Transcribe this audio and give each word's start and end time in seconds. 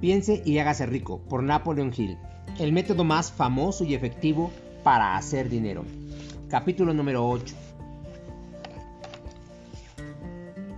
Piense 0.00 0.42
y 0.46 0.58
hágase 0.58 0.86
rico 0.86 1.20
por 1.28 1.42
Napoleon 1.42 1.92
Hill, 1.94 2.16
el 2.58 2.72
método 2.72 3.04
más 3.04 3.30
famoso 3.30 3.84
y 3.84 3.94
efectivo 3.94 4.50
para 4.82 5.16
hacer 5.16 5.50
dinero. 5.50 5.84
Capítulo 6.48 6.94
número 6.94 7.28
8. 7.28 7.54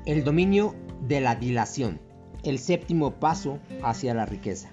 El 0.06 0.24
dominio 0.24 0.74
de 1.06 1.20
la 1.20 1.36
dilación, 1.36 2.00
el 2.42 2.58
séptimo 2.58 3.12
paso 3.12 3.60
hacia 3.84 4.12
la 4.12 4.26
riqueza. 4.26 4.70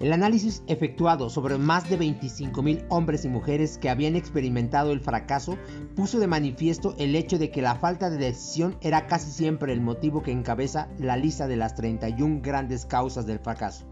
El 0.00 0.14
análisis 0.14 0.62
efectuado 0.66 1.28
sobre 1.28 1.58
más 1.58 1.90
de 1.90 1.98
25.000 1.98 2.86
hombres 2.88 3.26
y 3.26 3.28
mujeres 3.28 3.76
que 3.76 3.90
habían 3.90 4.16
experimentado 4.16 4.92
el 4.92 5.00
fracaso 5.00 5.58
puso 5.94 6.18
de 6.18 6.26
manifiesto 6.26 6.94
el 6.98 7.14
hecho 7.14 7.38
de 7.38 7.50
que 7.50 7.60
la 7.60 7.74
falta 7.74 8.08
de 8.08 8.16
decisión 8.16 8.78
era 8.80 9.06
casi 9.06 9.30
siempre 9.30 9.74
el 9.74 9.82
motivo 9.82 10.22
que 10.22 10.32
encabeza 10.32 10.88
la 10.98 11.18
lista 11.18 11.46
de 11.48 11.56
las 11.56 11.74
31 11.74 12.40
grandes 12.42 12.86
causas 12.86 13.26
del 13.26 13.40
fracaso. 13.40 13.84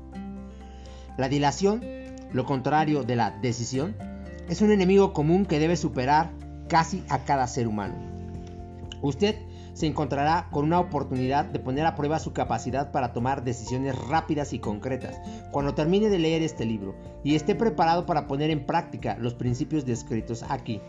La 1.18 1.29
dilación, 1.29 1.82
lo 2.32 2.46
contrario 2.46 3.02
de 3.02 3.16
la 3.16 3.30
decisión, 3.43 3.95
es 4.48 4.62
un 4.62 4.73
enemigo 4.73 5.12
común 5.12 5.45
que 5.45 5.59
debe 5.59 5.77
superar 5.77 6.30
casi 6.70 7.04
a 7.10 7.18
cada 7.27 7.46
ser 7.46 7.68
humano. 7.68 7.95
Usted 9.02 9.37
se 9.78 9.87
encontrará 9.87 10.48
con 10.50 10.64
una 10.64 10.80
oportunidad 10.80 11.45
de 11.45 11.60
poner 11.60 11.87
a 11.87 11.95
prueba 11.95 12.18
su 12.18 12.32
capacidad 12.32 12.91
para 12.91 13.12
tomar 13.12 13.45
decisiones 13.45 13.96
rápidas 13.96 14.52
y 14.52 14.59
concretas 14.59 15.20
cuando 15.52 15.74
termine 15.74 16.09
de 16.09 16.18
leer 16.18 16.42
este 16.42 16.66
libro 16.66 16.96
y 17.23 17.37
esté 17.37 17.54
preparado 17.54 18.04
para 18.04 18.27
poner 18.27 18.51
en 18.51 18.66
práctica 18.66 19.16
los 19.20 19.34
principios 19.34 19.87
descritos 19.87 20.42
aquí. 20.48 20.80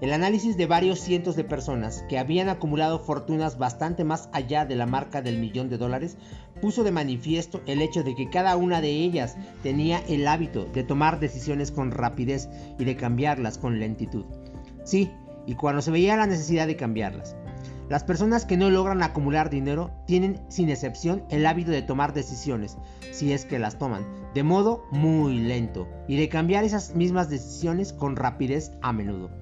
El 0.00 0.14
análisis 0.14 0.56
de 0.56 0.64
varios 0.64 1.00
cientos 1.00 1.36
de 1.36 1.44
personas 1.44 2.02
que 2.08 2.18
habían 2.18 2.48
acumulado 2.48 2.98
fortunas 3.00 3.58
bastante 3.58 4.04
más 4.04 4.30
allá 4.32 4.64
de 4.64 4.74
la 4.74 4.86
marca 4.86 5.20
del 5.20 5.36
millón 5.36 5.68
de 5.68 5.76
dólares 5.76 6.16
puso 6.62 6.82
de 6.82 6.92
manifiesto 6.92 7.60
el 7.66 7.82
hecho 7.82 8.02
de 8.02 8.14
que 8.14 8.30
cada 8.30 8.56
una 8.56 8.80
de 8.80 8.88
ellas 8.88 9.36
tenía 9.62 10.02
el 10.08 10.26
hábito 10.26 10.64
de 10.64 10.82
tomar 10.82 11.20
decisiones 11.20 11.70
con 11.70 11.90
rapidez 11.90 12.48
y 12.78 12.86
de 12.86 12.96
cambiarlas 12.96 13.58
con 13.58 13.78
lentitud. 13.78 14.24
Sí, 14.82 15.10
y 15.46 15.56
cuando 15.56 15.82
se 15.82 15.90
veía 15.90 16.16
la 16.16 16.26
necesidad 16.26 16.66
de 16.66 16.76
cambiarlas. 16.76 17.36
Las 17.90 18.04
personas 18.04 18.44
que 18.46 18.56
no 18.56 18.70
logran 18.70 19.02
acumular 19.02 19.50
dinero 19.50 19.90
tienen 20.06 20.40
sin 20.46 20.70
excepción 20.70 21.24
el 21.28 21.44
hábito 21.44 21.72
de 21.72 21.82
tomar 21.82 22.14
decisiones, 22.14 22.78
si 23.10 23.32
es 23.32 23.44
que 23.44 23.58
las 23.58 23.78
toman, 23.78 24.06
de 24.32 24.44
modo 24.44 24.84
muy 24.92 25.40
lento 25.40 25.88
y 26.06 26.16
de 26.16 26.28
cambiar 26.28 26.62
esas 26.62 26.94
mismas 26.94 27.28
decisiones 27.28 27.92
con 27.92 28.14
rapidez 28.14 28.70
a 28.80 28.92
menudo. 28.92 29.39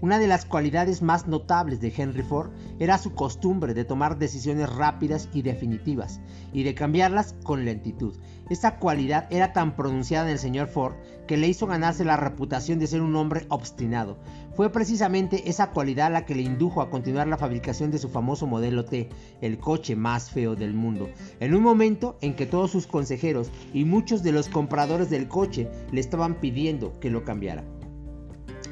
Una 0.00 0.18
de 0.18 0.26
las 0.26 0.44
cualidades 0.44 1.02
más 1.02 1.26
notables 1.26 1.80
de 1.80 1.92
Henry 1.96 2.22
Ford 2.22 2.50
era 2.78 2.98
su 2.98 3.14
costumbre 3.14 3.74
de 3.74 3.84
tomar 3.84 4.18
decisiones 4.18 4.68
rápidas 4.68 5.28
y 5.32 5.42
definitivas, 5.42 6.20
y 6.52 6.62
de 6.62 6.74
cambiarlas 6.74 7.34
con 7.42 7.64
lentitud. 7.64 8.14
Esta 8.50 8.78
cualidad 8.78 9.26
era 9.30 9.52
tan 9.54 9.74
pronunciada 9.74 10.26
en 10.26 10.32
el 10.32 10.38
señor 10.38 10.68
Ford 10.68 10.94
que 11.26 11.38
le 11.38 11.48
hizo 11.48 11.66
ganarse 11.66 12.04
la 12.04 12.18
reputación 12.18 12.78
de 12.78 12.86
ser 12.86 13.00
un 13.00 13.16
hombre 13.16 13.46
obstinado. 13.48 14.18
Fue 14.54 14.70
precisamente 14.70 15.48
esa 15.48 15.70
cualidad 15.70 16.12
la 16.12 16.26
que 16.26 16.34
le 16.34 16.42
indujo 16.42 16.82
a 16.82 16.90
continuar 16.90 17.26
la 17.26 17.38
fabricación 17.38 17.90
de 17.90 17.98
su 17.98 18.10
famoso 18.10 18.46
modelo 18.46 18.84
T, 18.84 19.08
el 19.40 19.58
coche 19.58 19.96
más 19.96 20.30
feo 20.30 20.54
del 20.54 20.74
mundo, 20.74 21.08
en 21.40 21.54
un 21.54 21.62
momento 21.62 22.18
en 22.20 22.36
que 22.36 22.46
todos 22.46 22.70
sus 22.70 22.86
consejeros 22.86 23.50
y 23.72 23.84
muchos 23.84 24.22
de 24.22 24.32
los 24.32 24.48
compradores 24.48 25.08
del 25.08 25.28
coche 25.28 25.70
le 25.90 26.00
estaban 26.00 26.34
pidiendo 26.34 26.98
que 27.00 27.10
lo 27.10 27.24
cambiara. 27.24 27.64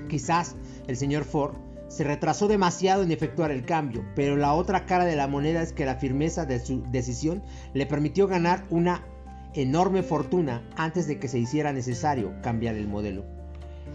Quizás 0.08 0.56
el 0.92 0.98
señor 0.98 1.24
Ford 1.24 1.54
se 1.88 2.04
retrasó 2.04 2.48
demasiado 2.48 3.02
en 3.02 3.12
efectuar 3.12 3.50
el 3.50 3.64
cambio, 3.64 4.04
pero 4.14 4.36
la 4.36 4.52
otra 4.54 4.86
cara 4.86 5.04
de 5.04 5.16
la 5.16 5.26
moneda 5.26 5.62
es 5.62 5.72
que 5.72 5.86
la 5.86 5.96
firmeza 5.96 6.44
de 6.44 6.60
su 6.60 6.82
decisión 6.90 7.42
le 7.72 7.86
permitió 7.86 8.28
ganar 8.28 8.64
una 8.70 9.02
enorme 9.54 10.02
fortuna 10.02 10.62
antes 10.76 11.06
de 11.06 11.18
que 11.18 11.28
se 11.28 11.38
hiciera 11.38 11.72
necesario 11.72 12.34
cambiar 12.42 12.76
el 12.76 12.88
modelo. 12.88 13.24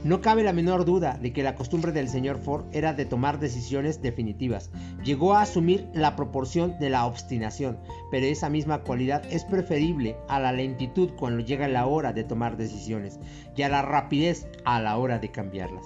No 0.03 0.21
cabe 0.21 0.43
la 0.43 0.53
menor 0.53 0.85
duda 0.85 1.17
de 1.21 1.33
que 1.33 1.43
la 1.43 1.55
costumbre 1.55 1.91
del 1.91 2.07
señor 2.07 2.39
Ford 2.39 2.65
era 2.71 2.93
de 2.93 3.05
tomar 3.05 3.39
decisiones 3.39 4.01
definitivas. 4.01 4.69
Llegó 5.03 5.33
a 5.33 5.41
asumir 5.41 5.87
la 5.93 6.15
proporción 6.15 6.77
de 6.79 6.89
la 6.89 7.05
obstinación, 7.05 7.79
pero 8.11 8.25
esa 8.25 8.49
misma 8.49 8.83
cualidad 8.83 9.23
es 9.31 9.43
preferible 9.43 10.15
a 10.29 10.39
la 10.39 10.51
lentitud 10.51 11.11
cuando 11.17 11.43
llega 11.43 11.67
la 11.67 11.87
hora 11.87 12.13
de 12.13 12.23
tomar 12.23 12.57
decisiones 12.57 13.19
y 13.55 13.63
a 13.63 13.69
la 13.69 13.81
rapidez 13.81 14.47
a 14.65 14.79
la 14.79 14.97
hora 14.97 15.17
de 15.17 15.31
cambiarlas. 15.31 15.85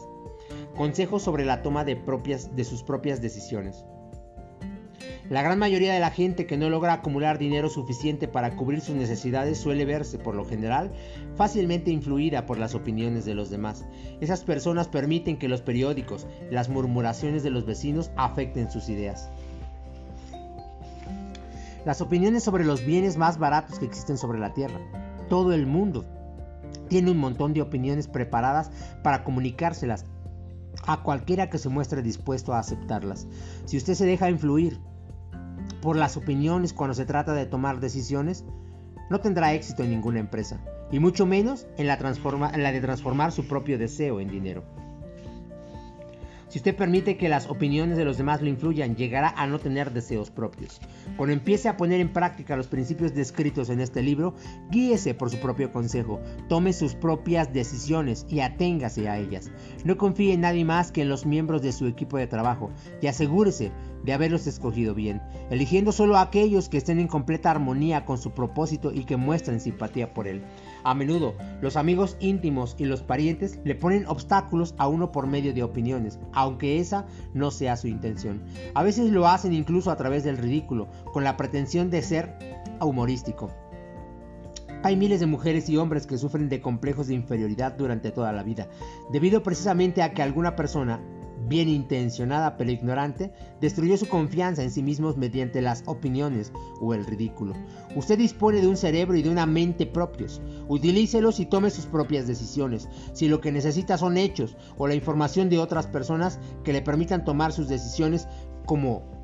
Consejos 0.75 1.21
sobre 1.21 1.45
la 1.45 1.61
toma 1.61 1.83
de, 1.83 1.95
propias, 1.95 2.55
de 2.55 2.63
sus 2.63 2.83
propias 2.83 3.21
decisiones. 3.21 3.83
La 5.29 5.41
gran 5.41 5.59
mayoría 5.59 5.93
de 5.93 5.99
la 6.01 6.11
gente 6.11 6.45
que 6.45 6.57
no 6.57 6.69
logra 6.69 6.91
acumular 6.91 7.37
dinero 7.37 7.69
suficiente 7.69 8.27
para 8.27 8.55
cubrir 8.57 8.81
sus 8.81 8.95
necesidades 8.95 9.57
suele 9.57 9.85
verse, 9.85 10.17
por 10.17 10.35
lo 10.35 10.43
general, 10.43 10.91
fácilmente 11.35 11.89
influida 11.89 12.45
por 12.45 12.57
las 12.57 12.75
opiniones 12.75 13.23
de 13.23 13.33
los 13.33 13.49
demás. 13.49 13.85
Esas 14.19 14.43
personas 14.43 14.89
permiten 14.89 15.37
que 15.37 15.47
los 15.47 15.61
periódicos, 15.61 16.27
las 16.49 16.67
murmuraciones 16.67 17.43
de 17.43 17.49
los 17.49 17.65
vecinos 17.65 18.11
afecten 18.17 18.69
sus 18.69 18.89
ideas. 18.89 19.29
Las 21.85 22.01
opiniones 22.01 22.43
sobre 22.43 22.65
los 22.65 22.85
bienes 22.85 23.15
más 23.15 23.39
baratos 23.39 23.79
que 23.79 23.85
existen 23.85 24.17
sobre 24.17 24.37
la 24.37 24.53
Tierra. 24.53 24.79
Todo 25.29 25.53
el 25.53 25.65
mundo 25.65 26.03
tiene 26.89 27.09
un 27.09 27.17
montón 27.17 27.53
de 27.53 27.61
opiniones 27.61 28.07
preparadas 28.07 28.69
para 29.01 29.23
comunicárselas 29.23 30.05
a 30.85 31.03
cualquiera 31.03 31.49
que 31.49 31.57
se 31.57 31.69
muestre 31.69 32.01
dispuesto 32.01 32.53
a 32.53 32.59
aceptarlas. 32.59 33.27
Si 33.65 33.77
usted 33.77 33.93
se 33.93 34.05
deja 34.05 34.29
influir 34.29 34.79
por 35.81 35.95
las 35.95 36.17
opiniones 36.17 36.73
cuando 36.73 36.93
se 36.93 37.05
trata 37.05 37.33
de 37.33 37.45
tomar 37.45 37.79
decisiones, 37.79 38.45
no 39.09 39.19
tendrá 39.19 39.53
éxito 39.53 39.83
en 39.83 39.89
ninguna 39.89 40.19
empresa, 40.19 40.61
y 40.91 40.99
mucho 40.99 41.25
menos 41.25 41.67
en 41.77 41.87
la, 41.87 41.95
en 41.95 42.63
la 42.63 42.71
de 42.71 42.81
transformar 42.81 43.31
su 43.31 43.47
propio 43.47 43.77
deseo 43.77 44.19
en 44.19 44.29
dinero. 44.29 44.63
Si 46.51 46.57
usted 46.57 46.75
permite 46.75 47.16
que 47.16 47.29
las 47.29 47.50
opiniones 47.50 47.95
de 47.95 48.03
los 48.03 48.17
demás 48.17 48.41
lo 48.41 48.50
influyan, 48.50 48.97
llegará 48.97 49.29
a 49.38 49.47
no 49.47 49.57
tener 49.57 49.94
deseos 49.94 50.31
propios. 50.31 50.81
Cuando 51.16 51.31
empiece 51.31 51.69
a 51.69 51.78
poner 51.78 52.01
en 52.01 52.12
práctica 52.12 52.57
los 52.57 52.67
principios 52.67 53.16
descritos 53.16 53.69
en 53.69 53.79
este 53.79 54.03
libro, 54.03 54.35
guíese 54.69 55.13
por 55.13 55.29
su 55.29 55.40
propio 55.40 55.72
consejo, 55.72 56.19
tome 56.50 56.73
sus 56.73 56.94
propias 56.94 57.53
decisiones 57.53 58.25
y 58.28 58.41
aténgase 58.41 59.07
a 59.07 59.17
ellas. 59.17 59.50
No 59.85 59.95
confíe 59.95 60.34
en 60.34 60.41
nadie 60.41 60.66
más 60.66 60.91
que 60.91 61.03
en 61.03 61.07
los 61.07 61.25
miembros 61.25 61.61
de 61.61 61.72
su 61.72 61.88
equipo 61.88 62.17
de 62.17 62.28
trabajo 62.28 62.69
y 63.01 63.07
asegúrese 63.07 63.72
de 64.03 64.11
haberlos 64.11 64.45
escogido 64.45 64.94
bien, 64.94 65.22
eligiendo 65.51 65.94
solo 65.94 66.17
a 66.17 66.22
aquellos 66.22 66.67
que 66.67 66.78
estén 66.78 67.00
en 67.00 67.07
completa 67.07 67.50
armonía 67.50 68.03
con 68.03 68.17
su 68.17 68.31
propósito 68.31 68.91
y 68.91 69.06
que 69.06 69.16
muestren 69.16 69.61
simpatía 69.61 70.13
por 70.13 70.28
él. 70.28 70.44
A 70.83 70.93
menudo, 70.93 71.35
los 71.61 71.75
amigos 71.75 72.17
íntimos 72.19 72.75
y 72.77 72.85
los 72.85 73.03
parientes 73.03 73.59
le 73.63 73.75
ponen 73.75 74.07
obstáculos 74.07 74.73
a 74.77 74.87
uno 74.87 75.11
por 75.11 75.27
medio 75.27 75.53
de 75.53 75.63
opiniones, 75.63 76.19
aunque 76.33 76.79
esa 76.79 77.05
no 77.33 77.51
sea 77.51 77.77
su 77.77 77.87
intención. 77.87 78.43
A 78.73 78.83
veces 78.83 79.11
lo 79.11 79.27
hacen 79.27 79.53
incluso 79.53 79.91
a 79.91 79.97
través 79.97 80.23
del 80.23 80.37
ridículo, 80.37 80.87
con 81.13 81.23
la 81.23 81.37
pretensión 81.37 81.89
de 81.89 82.01
ser 82.01 82.37
humorístico. 82.79 83.49
Hay 84.83 84.95
miles 84.95 85.19
de 85.19 85.27
mujeres 85.27 85.69
y 85.69 85.77
hombres 85.77 86.07
que 86.07 86.17
sufren 86.17 86.49
de 86.49 86.59
complejos 86.59 87.07
de 87.07 87.13
inferioridad 87.13 87.73
durante 87.73 88.09
toda 88.09 88.31
la 88.31 88.41
vida, 88.41 88.67
debido 89.11 89.43
precisamente 89.43 90.01
a 90.01 90.13
que 90.13 90.23
alguna 90.23 90.55
persona 90.55 90.99
bien 91.47 91.69
intencionada 91.69 92.57
pero 92.57 92.72
ignorante, 92.72 93.31
destruyó 93.59 93.97
su 93.97 94.07
confianza 94.07 94.63
en 94.63 94.72
sí 94.72 94.84
mismos 94.84 95.18
mediante 95.18 95.62
las 95.62 95.84
opiniones 95.85 96.52
o 96.79 96.94
el 96.94 97.06
ridículo. 97.06 97.53
Usted 97.96 98.18
dispone 98.18 98.62
de 98.62 98.68
un 98.68 98.78
cerebro 98.78 99.16
y 99.16 99.22
de 99.22 99.29
una 99.29 99.46
mente 99.46 99.85
propios. 99.85 100.41
Utilícelos 100.68 101.40
y 101.40 101.46
tome 101.46 101.69
sus 101.69 101.85
propias 101.85 102.28
decisiones. 102.28 102.88
Si 103.13 103.28
lo 103.28 103.41
que 103.41 103.52
necesita 103.52 103.97
son 103.97 104.18
hechos 104.18 104.56
o 104.78 104.88
la 104.88 104.96
información 104.96 105.50
de 105.50 105.59
otras 105.59 105.88
personas 105.88 106.40
que 106.63 106.74
le 106.74 106.81
permitan 106.81 107.25
tomar 107.25 107.52
sus 107.52 107.68
decisiones 107.68 108.28
como 108.66 109.22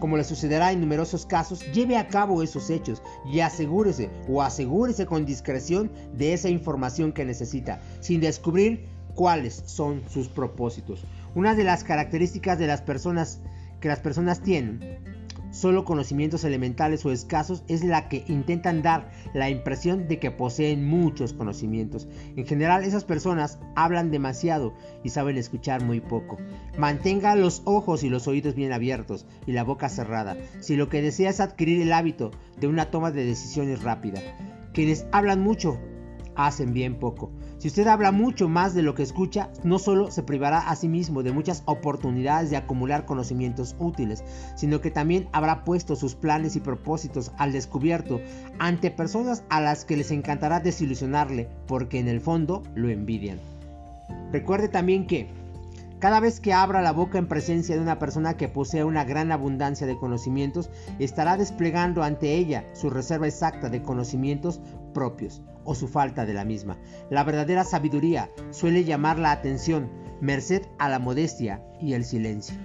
como 0.00 0.16
le 0.16 0.24
sucederá 0.24 0.72
en 0.72 0.80
numerosos 0.80 1.26
casos, 1.26 1.60
lleve 1.72 1.96
a 1.96 2.08
cabo 2.08 2.42
esos 2.42 2.70
hechos 2.70 3.02
y 3.24 3.40
asegúrese 3.40 4.10
o 4.28 4.42
asegúrese 4.42 5.06
con 5.06 5.24
discreción 5.24 5.92
de 6.14 6.32
esa 6.32 6.48
información 6.48 7.12
que 7.12 7.24
necesita, 7.24 7.80
sin 8.00 8.20
descubrir 8.20 8.88
cuáles 9.14 9.62
son 9.66 10.02
sus 10.08 10.28
propósitos. 10.28 11.04
Una 11.34 11.54
de 11.54 11.64
las 11.64 11.84
características 11.84 12.58
de 12.58 12.66
las 12.66 12.82
personas 12.82 13.40
que 13.80 13.88
las 13.88 14.00
personas 14.00 14.42
tienen 14.42 15.00
solo 15.52 15.84
conocimientos 15.84 16.44
elementales 16.44 17.04
o 17.04 17.12
escasos 17.12 17.62
es 17.68 17.84
la 17.84 18.08
que 18.08 18.24
intentan 18.26 18.82
dar 18.82 19.12
la 19.34 19.50
impresión 19.50 20.08
de 20.08 20.18
que 20.18 20.30
poseen 20.30 20.84
muchos 20.84 21.34
conocimientos. 21.34 22.08
En 22.36 22.46
general 22.46 22.84
esas 22.84 23.04
personas 23.04 23.58
hablan 23.76 24.10
demasiado 24.10 24.72
y 25.04 25.10
saben 25.10 25.36
escuchar 25.36 25.84
muy 25.84 26.00
poco. 26.00 26.38
Mantenga 26.78 27.36
los 27.36 27.62
ojos 27.64 28.02
y 28.02 28.08
los 28.08 28.26
oídos 28.26 28.54
bien 28.54 28.72
abiertos 28.72 29.26
y 29.46 29.52
la 29.52 29.62
boca 29.62 29.88
cerrada 29.88 30.36
si 30.60 30.76
lo 30.76 30.88
que 30.88 31.02
desea 31.02 31.30
es 31.30 31.40
adquirir 31.40 31.82
el 31.82 31.92
hábito 31.92 32.30
de 32.58 32.66
una 32.66 32.90
toma 32.90 33.10
de 33.10 33.24
decisiones 33.24 33.82
rápida. 33.82 34.20
Quienes 34.72 35.06
hablan 35.12 35.42
mucho 35.42 35.78
hacen 36.36 36.72
bien 36.72 36.98
poco. 36.98 37.30
Si 37.58 37.68
usted 37.68 37.86
habla 37.86 38.10
mucho 38.10 38.48
más 38.48 38.74
de 38.74 38.82
lo 38.82 38.94
que 38.94 39.02
escucha, 39.02 39.50
no 39.62 39.78
solo 39.78 40.10
se 40.10 40.22
privará 40.22 40.58
a 40.58 40.74
sí 40.74 40.88
mismo 40.88 41.22
de 41.22 41.32
muchas 41.32 41.62
oportunidades 41.66 42.50
de 42.50 42.56
acumular 42.56 43.06
conocimientos 43.06 43.76
útiles, 43.78 44.24
sino 44.56 44.80
que 44.80 44.90
también 44.90 45.28
habrá 45.32 45.64
puesto 45.64 45.94
sus 45.94 46.14
planes 46.14 46.56
y 46.56 46.60
propósitos 46.60 47.32
al 47.38 47.52
descubierto 47.52 48.20
ante 48.58 48.90
personas 48.90 49.44
a 49.48 49.60
las 49.60 49.84
que 49.84 49.96
les 49.96 50.10
encantará 50.10 50.60
desilusionarle 50.60 51.48
porque 51.66 51.98
en 51.98 52.08
el 52.08 52.20
fondo 52.20 52.62
lo 52.74 52.88
envidian. 52.88 53.38
Recuerde 54.32 54.68
también 54.68 55.06
que 55.06 55.28
cada 56.02 56.18
vez 56.18 56.40
que 56.40 56.52
abra 56.52 56.82
la 56.82 56.90
boca 56.90 57.18
en 57.18 57.28
presencia 57.28 57.76
de 57.76 57.80
una 57.80 58.00
persona 58.00 58.36
que 58.36 58.48
posee 58.48 58.82
una 58.82 59.04
gran 59.04 59.30
abundancia 59.30 59.86
de 59.86 59.96
conocimientos, 59.96 60.68
estará 60.98 61.36
desplegando 61.36 62.02
ante 62.02 62.34
ella 62.34 62.64
su 62.72 62.90
reserva 62.90 63.28
exacta 63.28 63.68
de 63.68 63.82
conocimientos 63.82 64.60
propios 64.92 65.42
o 65.64 65.74
su 65.74 65.88
falta 65.88 66.26
de 66.26 66.34
la 66.34 66.44
misma. 66.44 66.78
La 67.10 67.24
verdadera 67.24 67.64
sabiduría 67.64 68.30
suele 68.50 68.84
llamar 68.84 69.18
la 69.18 69.32
atención, 69.32 69.90
merced 70.20 70.62
a 70.78 70.88
la 70.88 70.98
modestia 70.98 71.62
y 71.80 71.94
el 71.94 72.04
silencio. 72.04 72.56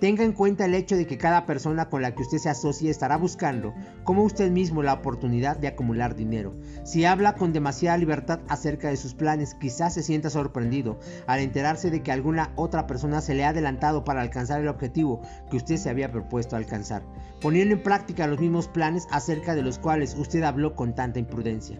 Tenga 0.00 0.24
en 0.24 0.32
cuenta 0.32 0.64
el 0.64 0.74
hecho 0.74 0.96
de 0.96 1.06
que 1.06 1.18
cada 1.18 1.44
persona 1.44 1.90
con 1.90 2.00
la 2.00 2.14
que 2.14 2.22
usted 2.22 2.38
se 2.38 2.48
asocie 2.48 2.90
estará 2.90 3.18
buscando, 3.18 3.74
como 4.02 4.24
usted 4.24 4.50
mismo, 4.50 4.82
la 4.82 4.94
oportunidad 4.94 5.58
de 5.58 5.68
acumular 5.68 6.14
dinero. 6.14 6.54
Si 6.84 7.04
habla 7.04 7.34
con 7.34 7.52
demasiada 7.52 7.98
libertad 7.98 8.40
acerca 8.48 8.88
de 8.88 8.96
sus 8.96 9.14
planes, 9.14 9.54
quizás 9.54 9.92
se 9.92 10.02
sienta 10.02 10.30
sorprendido 10.30 10.98
al 11.26 11.40
enterarse 11.40 11.90
de 11.90 12.02
que 12.02 12.12
alguna 12.12 12.50
otra 12.56 12.86
persona 12.86 13.20
se 13.20 13.34
le 13.34 13.44
ha 13.44 13.50
adelantado 13.50 14.02
para 14.02 14.22
alcanzar 14.22 14.62
el 14.62 14.68
objetivo 14.68 15.20
que 15.50 15.58
usted 15.58 15.76
se 15.76 15.90
había 15.90 16.10
propuesto 16.10 16.56
alcanzar, 16.56 17.02
poniendo 17.42 17.74
en 17.74 17.82
práctica 17.82 18.26
los 18.26 18.40
mismos 18.40 18.68
planes 18.68 19.06
acerca 19.10 19.54
de 19.54 19.62
los 19.62 19.78
cuales 19.78 20.14
usted 20.14 20.42
habló 20.44 20.74
con 20.74 20.94
tanta 20.94 21.18
imprudencia 21.18 21.78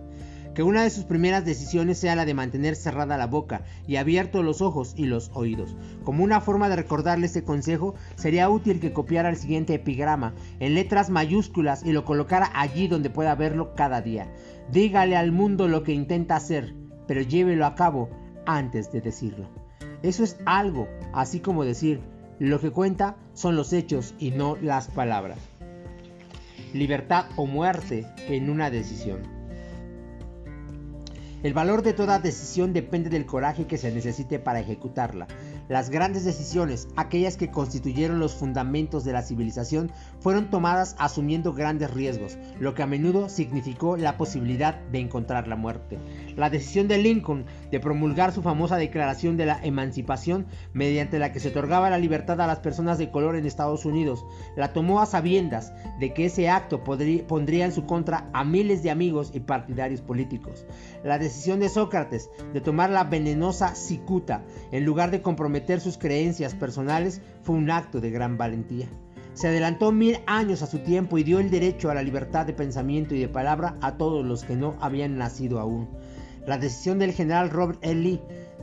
que 0.55 0.63
una 0.63 0.83
de 0.83 0.91
sus 0.91 1.05
primeras 1.05 1.45
decisiones 1.45 1.99
sea 1.99 2.17
la 2.17 2.25
de 2.25 2.35
mantener 2.35 2.77
cerrada 2.77 3.17
la 3.17 3.27
boca 3.27 3.63
y 3.87 3.97
abiertos 3.97 4.45
los 4.45 4.61
ojos 4.61 4.95
y 4.97 5.07
los 5.07 5.31
oídos. 5.35 5.77
Como 6.05 6.25
una 6.25 6.41
forma 6.41 6.69
de 6.69 6.77
recordarle 6.77 7.27
este 7.27 7.45
consejo, 7.45 7.95
sería 8.17 8.51
útil 8.51 8.81
que 8.81 8.93
copiara 8.93 9.29
el 9.29 9.37
siguiente 9.37 9.75
epigrama 9.75 10.35
en 10.59 10.75
letras 10.75 11.11
mayúsculas 11.11 11.85
y 11.85 11.93
lo 11.93 12.05
colocara 12.05 12.51
allí 12.55 12.89
donde 12.89 13.11
pueda 13.11 13.35
verlo 13.35 13.75
cada 13.75 14.03
día. 14.03 14.33
Dígale 14.71 15.17
al 15.17 15.33
mundo 15.33 15.69
lo 15.69 15.83
que 15.83 15.93
intenta 15.93 16.37
hacer, 16.37 16.75
pero 17.07 17.23
llévelo 17.23 17.67
a 17.67 17.75
cabo 17.75 18.11
antes 18.47 18.91
de 18.93 19.01
decirlo. 19.01 19.49
Eso 20.03 20.25
es 20.25 20.39
algo, 20.47 20.89
así 21.13 21.41
como 21.41 21.65
decir, 21.65 22.01
lo 22.39 22.59
que 22.59 22.71
cuenta 22.71 23.17
son 23.35 23.55
los 23.55 23.73
hechos 23.73 24.15
y 24.19 24.31
no 24.31 24.57
las 24.57 24.89
palabras. 24.89 25.39
Libertad 26.73 27.27
o 27.37 27.47
muerte 27.47 28.07
en 28.29 28.49
una 28.49 28.71
decisión. 28.71 29.40
El 31.43 31.55
valor 31.55 31.83
de 31.83 31.95
toda 31.95 32.19
decisión 32.19 32.75
depende 32.75 33.09
del 33.09 33.25
coraje 33.25 33.67
que 33.67 33.79
se 33.79 33.91
necesite 33.91 34.39
para 34.39 34.61
ejecutarla. 34.61 35.27
Las 35.71 35.89
grandes 35.89 36.25
decisiones, 36.25 36.89
aquellas 36.97 37.37
que 37.37 37.53
constituyeron 37.53 38.19
los 38.19 38.35
fundamentos 38.35 39.05
de 39.05 39.13
la 39.13 39.23
civilización, 39.23 39.93
fueron 40.19 40.51
tomadas 40.51 40.97
asumiendo 40.99 41.53
grandes 41.53 41.93
riesgos, 41.95 42.39
lo 42.59 42.75
que 42.75 42.83
a 42.83 42.89
menudo 42.89 43.29
significó 43.29 43.97
la 43.97 44.17
posibilidad 44.17 44.81
de 44.91 44.99
encontrar 44.99 45.47
la 45.47 45.55
muerte. 45.55 46.01
La 46.35 46.51
decisión 46.51 46.89
de 46.89 46.99
Lincoln 46.99 47.45
de 47.71 47.79
promulgar 47.79 48.33
su 48.33 48.43
famosa 48.43 48.79
Declaración 48.79 49.37
de 49.37 49.47
la 49.47 49.61
Emancipación, 49.63 50.47
mediante 50.73 51.21
la 51.21 51.31
que 51.31 51.39
se 51.39 51.51
otorgaba 51.51 51.89
la 51.89 51.99
libertad 51.99 52.41
a 52.41 52.49
las 52.49 52.59
personas 52.59 52.99
de 52.99 53.13
color 53.13 53.37
en 53.37 53.47
Estados 53.47 53.85
Unidos, 53.85 54.25
la 54.57 54.73
tomó 54.73 55.01
a 55.01 55.07
sabiendas 55.07 55.73
de 56.01 56.13
que 56.13 56.25
ese 56.25 56.49
acto 56.49 56.83
pondría 56.83 57.65
en 57.65 57.73
su 57.73 57.87
contra 57.87 58.29
a 58.33 58.43
miles 58.43 58.83
de 58.83 58.91
amigos 58.91 59.31
y 59.35 59.39
partidarios 59.39 60.01
políticos. 60.01 60.67
La 61.05 61.21
decisión 61.21 61.61
de 61.61 61.69
Sócrates 61.69 62.29
de 62.53 62.61
tomar 62.61 62.91
la 62.91 63.05
venenosa 63.05 63.77
cicuta 63.77 64.43
en 64.73 64.85
lugar 64.85 65.13
de 65.13 65.23
comprometer 65.23 65.60
sus 65.81 65.99
creencias 65.99 66.55
personales 66.55 67.21
fue 67.43 67.57
un 67.57 67.71
acto 67.71 68.01
de 68.01 68.11
gran 68.11 68.37
valentía. 68.37 68.89
Se 69.35 69.49
adelantó 69.49 69.93
mil 69.93 70.19
años 70.27 70.63
a 70.63 70.67
su 70.67 70.81
tiempo 70.81 71.17
y 71.17 71.23
dio 71.23 71.39
el 71.39 71.51
derecho 71.51 71.91
a 71.91 71.95
la 71.95 72.03
libertad 72.03 72.47
de 72.47 72.53
pensamiento 72.53 73.15
y 73.15 73.21
de 73.21 73.29
palabra 73.29 73.77
a 73.81 73.97
todos 73.97 74.25
los 74.25 74.45
que 74.45 74.57
no 74.57 74.77
habían 74.81 75.17
nacido 75.17 75.61
aún. 75.61 75.89
La 76.47 76.59
decisión 76.59 76.99
del 76.99 77.13
general 77.13 77.51
Robert 77.51 77.79
E. 77.83 77.95
Lee 77.95 78.21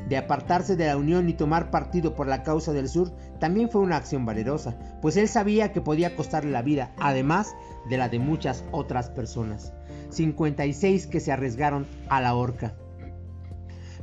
de 0.09 0.17
apartarse 0.17 0.75
de 0.75 0.87
la 0.87 0.97
Unión 0.97 1.27
y 1.29 1.33
tomar 1.33 1.69
partido 1.69 2.15
por 2.15 2.27
la 2.27 2.43
causa 2.43 2.73
del 2.73 2.87
sur 2.87 3.11
también 3.39 3.69
fue 3.69 3.81
una 3.81 3.97
acción 3.97 4.25
valerosa, 4.25 4.77
pues 5.01 5.17
él 5.17 5.27
sabía 5.27 5.71
que 5.71 5.81
podía 5.81 6.15
costarle 6.15 6.51
la 6.51 6.61
vida, 6.61 6.93
además 6.97 7.55
de 7.89 7.97
la 7.97 8.09
de 8.09 8.19
muchas 8.19 8.63
otras 8.71 9.09
personas. 9.09 9.73
56 10.09 11.07
que 11.07 11.19
se 11.19 11.31
arriesgaron 11.31 11.85
a 12.09 12.21
la 12.21 12.35
horca. 12.35 12.75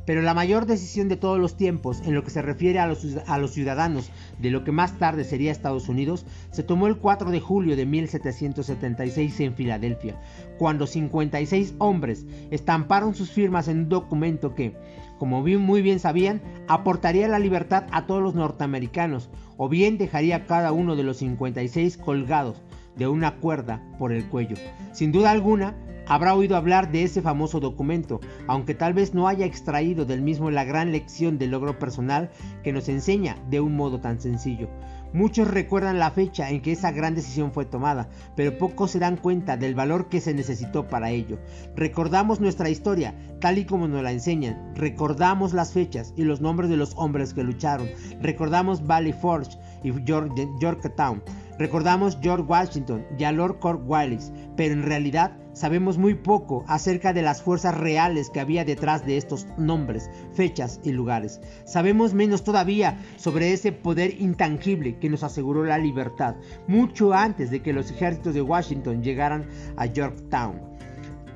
Pero 0.05 0.21
la 0.21 0.33
mayor 0.33 0.65
decisión 0.65 1.09
de 1.09 1.17
todos 1.17 1.39
los 1.39 1.57
tiempos 1.57 2.01
en 2.05 2.13
lo 2.13 2.23
que 2.23 2.29
se 2.29 2.41
refiere 2.41 2.79
a 2.79 2.87
los, 2.87 3.51
ciudadanos 3.51 4.11
de 4.39 4.51
lo 4.51 4.63
que 4.63 4.71
más 4.71 4.97
tarde 4.99 5.23
sería 5.23 5.51
Estados 5.51 5.89
Unidos 5.89 6.25
se 6.51 6.63
tomó 6.63 6.87
el 6.87 6.97
4 6.97 7.31
de 7.31 7.39
julio 7.39 7.75
de 7.75 7.85
1776 7.85 9.39
en 9.39 9.55
Filadelfia, 9.55 10.19
cuando 10.57 10.87
56 10.87 11.75
hombres 11.79 12.25
estamparon 12.51 13.15
sus 13.15 13.31
firmas 13.31 13.67
en 13.67 13.79
un 13.79 13.89
documento 13.89 14.53
que, 14.53 14.75
como 15.17 15.41
muy 15.41 15.81
bien 15.81 15.99
sabían, 15.99 16.41
aportaría 16.67 17.27
la 17.27 17.39
libertad 17.39 17.85
a 17.91 18.05
todos 18.05 18.21
los 18.21 18.35
norteamericanos, 18.35 19.29
o 19.57 19.69
bien 19.69 19.97
dejaría 19.97 20.35
a 20.37 20.45
cada 20.45 20.71
uno 20.71 20.95
de 20.95 21.03
los 21.03 21.17
56 21.17 21.97
colgados 21.97 22.61
de 22.95 23.07
una 23.07 23.35
cuerda 23.35 23.81
por 23.97 24.11
el 24.11 24.25
cuello. 24.25 24.55
Sin 24.93 25.11
duda 25.11 25.31
alguna, 25.31 25.75
habrá 26.07 26.33
oído 26.33 26.55
hablar 26.55 26.91
de 26.91 27.03
ese 27.03 27.21
famoso 27.21 27.59
documento, 27.59 28.19
aunque 28.47 28.75
tal 28.75 28.93
vez 28.93 29.13
no 29.13 29.27
haya 29.27 29.45
extraído 29.45 30.05
del 30.05 30.21
mismo 30.21 30.51
la 30.51 30.63
gran 30.63 30.91
lección 30.91 31.37
del 31.37 31.51
logro 31.51 31.79
personal 31.79 32.31
que 32.63 32.73
nos 32.73 32.89
enseña 32.89 33.37
de 33.49 33.61
un 33.61 33.75
modo 33.75 33.99
tan 33.99 34.19
sencillo. 34.19 34.69
Muchos 35.15 35.47
recuerdan 35.47 35.97
la 35.97 36.11
fecha 36.11 36.49
en 36.49 36.61
que 36.61 36.73
esa 36.73 36.91
gran 36.91 37.15
decisión 37.15 37.53
fue 37.53 37.63
tomada, 37.63 38.09
pero 38.35 38.57
pocos 38.57 38.91
se 38.91 38.99
dan 38.99 39.15
cuenta 39.15 39.55
del 39.55 39.73
valor 39.73 40.09
que 40.09 40.19
se 40.19 40.33
necesitó 40.33 40.89
para 40.89 41.09
ello. 41.09 41.39
Recordamos 41.73 42.41
nuestra 42.41 42.69
historia 42.69 43.15
tal 43.39 43.57
y 43.57 43.65
como 43.65 43.87
nos 43.87 44.03
la 44.03 44.11
enseñan, 44.11 44.73
recordamos 44.75 45.53
las 45.53 45.71
fechas 45.71 46.13
y 46.17 46.23
los 46.25 46.41
nombres 46.41 46.69
de 46.69 46.75
los 46.75 46.93
hombres 46.97 47.33
que 47.33 47.43
lucharon, 47.43 47.87
recordamos 48.21 48.85
Valley 48.85 49.13
Forge 49.13 49.57
y 49.83 49.93
Yorktown, 50.03 51.23
recordamos 51.57 52.17
George 52.21 52.45
Washington 52.47 53.05
y 53.17 53.23
a 53.23 53.31
Lord 53.31 53.59
Cornwallis, 53.59 54.31
pero 54.55 54.73
en 54.73 54.83
realidad 54.83 55.37
sabemos 55.53 55.97
muy 55.97 56.13
poco 56.13 56.65
acerca 56.67 57.13
de 57.13 57.21
las 57.21 57.41
fuerzas 57.41 57.77
reales 57.77 58.29
que 58.29 58.39
había 58.39 58.65
detrás 58.65 59.05
de 59.05 59.17
estos 59.17 59.47
nombres, 59.57 60.09
fechas 60.33 60.79
y 60.83 60.91
lugares. 60.91 61.39
Sabemos 61.65 62.13
menos 62.13 62.43
todavía 62.43 62.97
sobre 63.17 63.53
ese 63.53 63.71
poder 63.71 64.21
intangible 64.21 64.97
que 64.99 65.09
nos 65.09 65.23
aseguró 65.23 65.63
la 65.63 65.77
libertad, 65.77 66.35
mucho 66.67 67.13
antes 67.13 67.51
de 67.51 67.61
que 67.61 67.73
los 67.73 67.89
ejércitos 67.89 68.33
de 68.33 68.41
Washington 68.41 69.01
llegaran 69.01 69.47
a 69.77 69.85
Yorktown. 69.85 70.59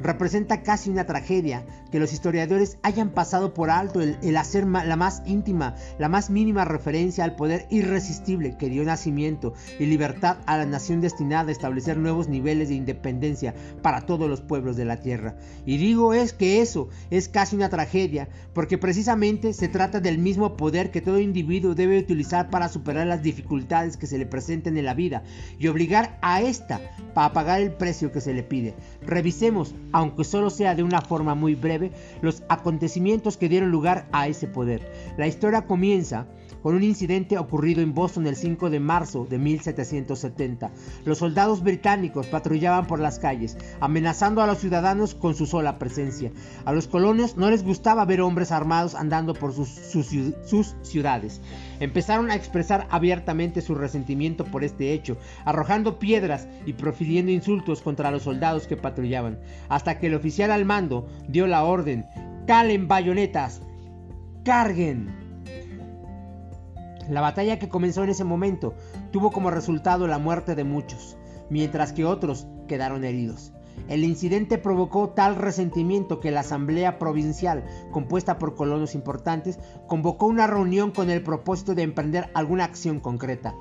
Representa 0.01 0.63
casi 0.63 0.89
una 0.89 1.05
tragedia 1.05 1.65
que 1.91 1.99
los 1.99 2.13
historiadores 2.13 2.77
hayan 2.83 3.09
pasado 3.09 3.53
por 3.53 3.69
alto 3.69 4.01
el, 4.01 4.37
hacer 4.37 4.65
la 4.65 4.95
más 4.95 5.21
íntima, 5.25 5.75
la 5.97 6.09
más 6.09 6.29
mínima 6.29 6.65
referencia 6.65 7.23
al 7.23 7.35
poder 7.35 7.67
irresistible 7.69 8.57
que 8.57 8.69
dio 8.69 8.83
nacimiento 8.83 9.53
y 9.79 9.85
libertad 9.85 10.37
a 10.45 10.57
la 10.57 10.65
nación 10.65 11.01
destinada 11.01 11.49
a 11.49 11.51
establecer 11.51 11.97
nuevos 11.97 12.27
niveles 12.27 12.69
de 12.69 12.75
independencia 12.75 13.53
para 13.81 14.01
todos 14.01 14.29
los 14.29 14.41
pueblos 14.41 14.75
de 14.75 14.85
la 14.85 14.97
tierra. 14.97 15.35
Y 15.65 15.77
digo 15.77 16.13
es 16.13 16.33
que 16.33 16.61
eso 16.61 16.89
es 17.09 17.29
casi 17.29 17.55
una 17.55 17.69
tragedia, 17.69 18.29
porque 18.53 18.77
precisamente 18.77 19.53
se 19.53 19.67
trata 19.67 19.99
del 19.99 20.17
mismo 20.17 20.57
poder 20.57 20.91
que 20.91 21.01
todo 21.01 21.19
individuo 21.19 21.75
debe 21.75 21.99
utilizar 21.99 22.49
para 22.49 22.69
superar 22.69 23.07
las 23.07 23.23
dificultades 23.23 23.97
que 23.97 24.07
se 24.07 24.17
le 24.17 24.25
presenten 24.25 24.77
en 24.77 24.85
la 24.85 24.93
vida 24.93 25.23
y 25.57 25.67
obligar 25.67 26.17
a 26.21 26.41
ésta 26.41 26.81
para 27.13 27.33
pagar 27.33 27.61
el 27.61 27.71
precio 27.71 28.11
que 28.11 28.21
se 28.21 28.33
le 28.33 28.43
pide. 28.43 28.75
Revisemos 29.05 29.73
aunque 29.91 30.23
solo 30.23 30.49
sea 30.49 30.75
de 30.75 30.83
una 30.83 31.01
forma 31.01 31.35
muy 31.35 31.55
breve, 31.55 31.78
los 32.21 32.43
acontecimientos 32.49 33.37
que 33.37 33.49
dieron 33.49 33.71
lugar 33.71 34.07
a 34.11 34.27
ese 34.27 34.47
poder. 34.47 34.91
La 35.17 35.27
historia 35.27 35.65
comienza 35.65 36.27
con 36.61 36.75
un 36.75 36.83
incidente 36.83 37.37
ocurrido 37.37 37.81
en 37.81 37.93
Boston 37.93 38.27
el 38.27 38.35
5 38.35 38.69
de 38.69 38.79
marzo 38.79 39.25
de 39.29 39.37
1770. 39.37 40.71
Los 41.05 41.19
soldados 41.19 41.63
británicos 41.63 42.27
patrullaban 42.27 42.87
por 42.87 42.99
las 42.99 43.19
calles, 43.19 43.57
amenazando 43.79 44.41
a 44.41 44.47
los 44.47 44.59
ciudadanos 44.59 45.15
con 45.15 45.35
su 45.35 45.45
sola 45.45 45.79
presencia. 45.79 46.31
A 46.65 46.73
los 46.73 46.87
colonos 46.87 47.37
no 47.37 47.49
les 47.49 47.63
gustaba 47.63 48.05
ver 48.05 48.21
hombres 48.21 48.51
armados 48.51 48.95
andando 48.95 49.33
por 49.33 49.53
sus, 49.53 49.69
ciudades. 50.83 51.41
Empezaron 51.79 52.29
a 52.29 52.35
expresar 52.35 52.87
abiertamente 52.89 53.61
su 53.61 53.75
resentimiento 53.75 54.43
por 54.45 54.63
este 54.63 54.93
hecho, 54.93 55.17
arrojando 55.45 55.99
piedras 55.99 56.47
y 56.65 56.73
profiriendo 56.73 57.31
insultos 57.31 57.81
contra 57.81 58.11
los 58.11 58.23
soldados 58.23 58.67
que 58.67 58.77
patrullaban, 58.77 59.39
hasta 59.69 59.97
que 59.97 60.07
el 60.07 60.15
oficial 60.15 60.51
al 60.51 60.65
mando 60.65 61.07
dio 61.27 61.47
la 61.47 61.63
orden, 61.63 62.05
calen 62.45 62.87
bayonetas, 62.87 63.61
carguen. 64.43 65.15
La 67.09 67.21
batalla 67.21 67.57
que 67.57 67.69
comenzó 67.69 68.03
en 68.03 68.09
ese 68.09 68.23
momento 68.23 68.75
tuvo 69.11 69.31
como 69.31 69.49
resultado 69.49 70.05
la 70.07 70.19
muerte 70.19 70.55
de 70.55 70.63
muchos, 70.63 71.17
mientras 71.49 71.93
que 71.93 72.05
otros 72.05 72.47
quedaron 72.67 73.03
heridos. 73.03 73.53
El 73.87 74.03
incidente 74.03 74.57
provocó 74.57 75.09
tal 75.09 75.35
resentimiento 75.35 76.19
que 76.19 76.31
la 76.31 76.41
Asamblea 76.41 76.99
Provincial, 76.99 77.63
compuesta 77.91 78.37
por 78.37 78.55
colonos 78.55 78.95
importantes, 78.95 79.59
convocó 79.87 80.27
una 80.27 80.47
reunión 80.47 80.91
con 80.91 81.09
el 81.09 81.23
propósito 81.23 81.75
de 81.75 81.83
emprender 81.83 82.29
alguna 82.33 82.65
acción 82.65 82.99
concreta. 82.99 83.55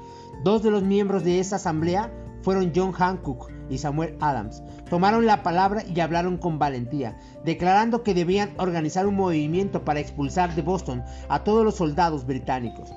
Dos 0.45 0.63
de 0.63 0.71
los 0.71 0.83
miembros 0.83 1.25
de 1.25 1.41
esa 1.41 1.57
asamblea 1.57 2.13
fueron 2.43 2.73
John 2.75 2.93
Hancock 2.93 3.51
y 3.69 3.79
Samuel 3.79 4.17
Adams. 4.21 4.63
Tomaron 4.89 5.27
la 5.27 5.43
palabra 5.43 5.83
y 5.85 6.01
hablaron 6.01 6.39
con 6.39 6.59
valentía, 6.59 7.19
declarando 7.45 8.03
que 8.03 8.15
debían 8.15 8.55
organizar 8.59 9.07
un 9.07 9.17
movimiento 9.17 9.85
para 9.85 10.01
expulsar 10.01 10.55
de 10.55 10.63
Boston 10.63 11.03
a 11.29 11.45
todos 11.45 11.65
los 11.65 11.77
soldados 11.77 12.27
británicos. 12.27 12.93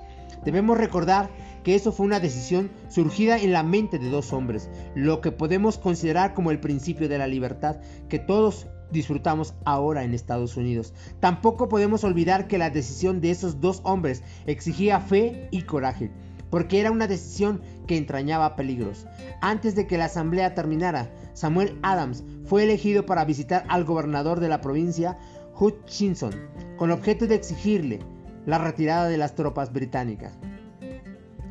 Debemos 0.46 0.78
recordar 0.78 1.30
que 1.64 1.76
eso 1.76 1.92
fue 1.92 2.06
una 2.06 2.20
decisión 2.20 2.72
surgida 2.90 3.38
en 3.38 3.52
la 3.52 3.64
mente 3.64 4.00
de 4.00 4.10
dos 4.10 4.34
hombres, 4.34 4.70
lo 4.96 5.22
que 5.22 5.32
podemos 5.32 5.78
considerar 5.78 6.34
como 6.34 6.52
el 6.52 6.60
principio 6.60 7.08
de 7.08 7.18
la 7.18 7.28
libertad 7.28 7.78
que 8.10 8.20
todos 8.20 8.68
disfrutamos 8.92 9.54
ahora 9.66 10.04
en 10.04 10.14
Estados 10.14 10.58
Unidos. 10.58 10.94
Tampoco 11.20 11.70
podemos 11.70 12.04
olvidar 12.04 12.48
que 12.48 12.58
la 12.58 12.70
decisión 12.70 13.22
de 13.22 13.32
esos 13.32 13.62
dos 13.62 13.82
hombres 13.84 14.24
exigía 14.48 15.00
fe 15.00 15.48
y 15.52 15.62
coraje, 15.62 16.12
porque 16.50 16.80
era 16.80 16.92
una 16.92 17.08
decisión 17.08 17.62
que 17.88 17.98
entrañaba 17.98 18.56
peligros. 18.56 19.08
Antes 19.42 19.76
de 19.76 19.88
que 19.88 19.98
la 19.98 20.06
asamblea 20.06 20.54
terminara, 20.56 21.14
Samuel 21.34 21.78
Adams 21.84 22.24
fue 22.46 22.64
elegido 22.64 23.06
para 23.06 23.24
visitar 23.26 23.64
al 23.70 23.86
gobernador 23.86 24.40
de 24.40 24.50
la 24.50 24.62
provincia, 24.62 25.18
Hutchinson, 25.58 26.34
con 26.78 26.92
objeto 26.92 27.28
de 27.28 27.36
exigirle 27.36 28.00
la 28.46 28.58
retirada 28.58 29.08
de 29.08 29.18
las 29.18 29.36
tropas 29.36 29.72
británicas. 29.72 30.38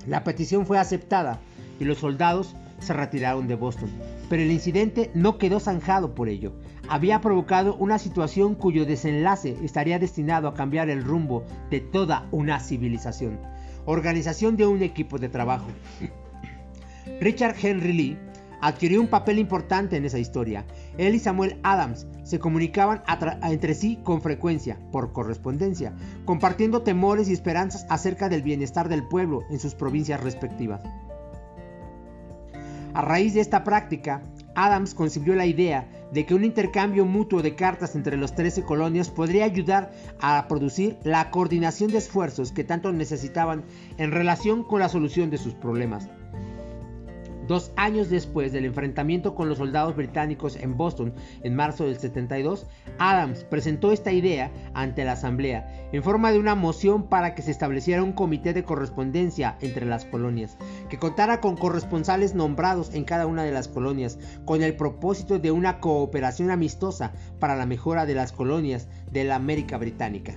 La 0.07 0.25
petición 0.25 0.67
fue 0.67 0.79
aceptada 0.79 1.41
y 1.79 1.85
los 1.85 1.99
soldados 1.99 2.57
se 2.79 2.93
retiraron 2.93 3.47
de 3.47 3.55
Boston, 3.55 3.91
pero 4.29 4.43
el 4.43 4.51
incidente 4.51 5.11
no 5.15 5.39
quedó 5.39 5.61
zanjado 5.61 6.15
por 6.15 6.29
ello. 6.29 6.53
Había 6.89 7.21
provocado 7.21 7.77
una 7.77 7.99
situación 7.99 8.55
cuyo 8.55 8.85
desenlace 8.85 9.57
estaría 9.63 9.99
destinado 9.99 10.49
a 10.49 10.55
cambiar 10.55 10.89
el 10.89 11.05
rumbo 11.05 11.45
de 11.71 11.81
toda 11.81 12.27
una 12.33 12.59
civilización. 12.59 13.39
Organización 13.85 14.57
de 14.57 14.67
un 14.67 14.83
equipo 14.83 15.19
de 15.19 15.29
trabajo. 15.29 15.69
Richard 17.21 17.57
Henry 17.63 17.93
Lee 17.93 18.19
adquirió 18.61 19.01
un 19.01 19.09
papel 19.09 19.39
importante 19.39 19.97
en 19.97 20.05
esa 20.05 20.19
historia. 20.19 20.65
Él 20.99 21.15
y 21.15 21.19
Samuel 21.19 21.59
Adams 21.63 22.07
se 22.23 22.39
comunicaban 22.39 23.03
entre 23.43 23.75
sí 23.75 23.99
con 24.03 24.23
frecuencia, 24.23 24.79
por 24.93 25.13
correspondencia, 25.13 25.93
compartiendo 26.25 26.83
temores 26.83 27.29
y 27.29 27.33
esperanzas 27.33 27.87
acerca 27.89 28.29
del 28.29 28.43
bienestar 28.43 28.89
del 28.89 29.07
pueblo 29.07 29.43
en 29.51 29.59
sus 29.59 29.75
provincias 29.75 30.21
respectivas. 30.23 30.81
A 32.93 33.03
raíz 33.03 33.35
de 33.35 33.41
esta 33.41 33.63
práctica, 33.63 34.23
Adams 34.57 34.95
concibió 34.95 35.37
la 35.37 35.47
idea 35.47 35.89
de 36.13 36.27
que 36.27 36.35
un 36.35 36.45
intercambio 36.45 37.07
mutuo 37.07 37.41
de 37.41 37.55
cartas 37.55 37.95
entre 37.95 38.17
los 38.17 38.35
13 38.35 38.65
colonias 38.65 39.11
podría 39.11 39.45
ayudar 39.45 39.93
a 40.21 40.47
producir 40.49 40.99
la 41.05 41.31
coordinación 41.31 41.93
de 41.93 41.99
esfuerzos 41.99 42.51
que 42.51 42.65
tanto 42.65 42.93
necesitaban 42.93 43.63
en 43.97 44.11
relación 44.11 44.65
con 44.65 44.81
la 44.81 44.89
solución 44.89 45.31
de 45.31 45.39
sus 45.39 45.55
problemas. 45.55 46.09
Dos 47.51 47.73
años 47.75 48.11
después 48.11 48.53
del 48.53 48.65
enfrentamiento 48.65 49.35
con 49.35 49.49
los 49.49 49.59
soldados 49.59 49.97
británicos 49.97 50.55
en 50.55 50.77
Boston 50.77 51.13
en 51.43 51.57
marzo 51.57 51.85
del 51.85 51.99
72, 51.99 52.65
Adams 53.01 53.43
presentó 53.43 53.91
esta 53.91 54.13
idea 54.13 54.53
ante 54.73 55.05
la 55.05 55.15
Asamblea 55.15 55.89
en 55.91 56.05
forma 56.05 56.31
de 56.31 56.39
una 56.39 56.55
moción 56.55 57.09
para 57.09 57.35
que 57.35 57.43
se 57.43 57.51
estableciera 57.51 58.05
un 58.05 58.13
comité 58.13 58.53
de 58.53 58.63
correspondencia 58.63 59.57
entre 59.63 59.85
las 59.85 60.05
colonias, 60.05 60.59
que 60.89 61.01
contara 61.01 61.41
con 61.41 61.57
corresponsales 61.57 62.37
nombrados 62.37 62.95
en 62.95 63.03
cada 63.03 63.27
una 63.27 63.43
de 63.43 63.51
las 63.51 63.67
colonias, 63.67 64.21
con 64.45 64.63
el 64.63 64.77
propósito 64.77 65.41
de 65.41 65.51
una 65.51 65.81
cooperación 65.81 66.53
amistosa 66.53 67.11
para 67.41 67.57
la 67.57 67.67
mejora 67.67 68.07
de 68.07 68.15
las 68.15 68.31
colonias 68.31 68.87
de 69.11 69.25
la 69.25 69.35
América 69.35 69.77
Británica. 69.77 70.37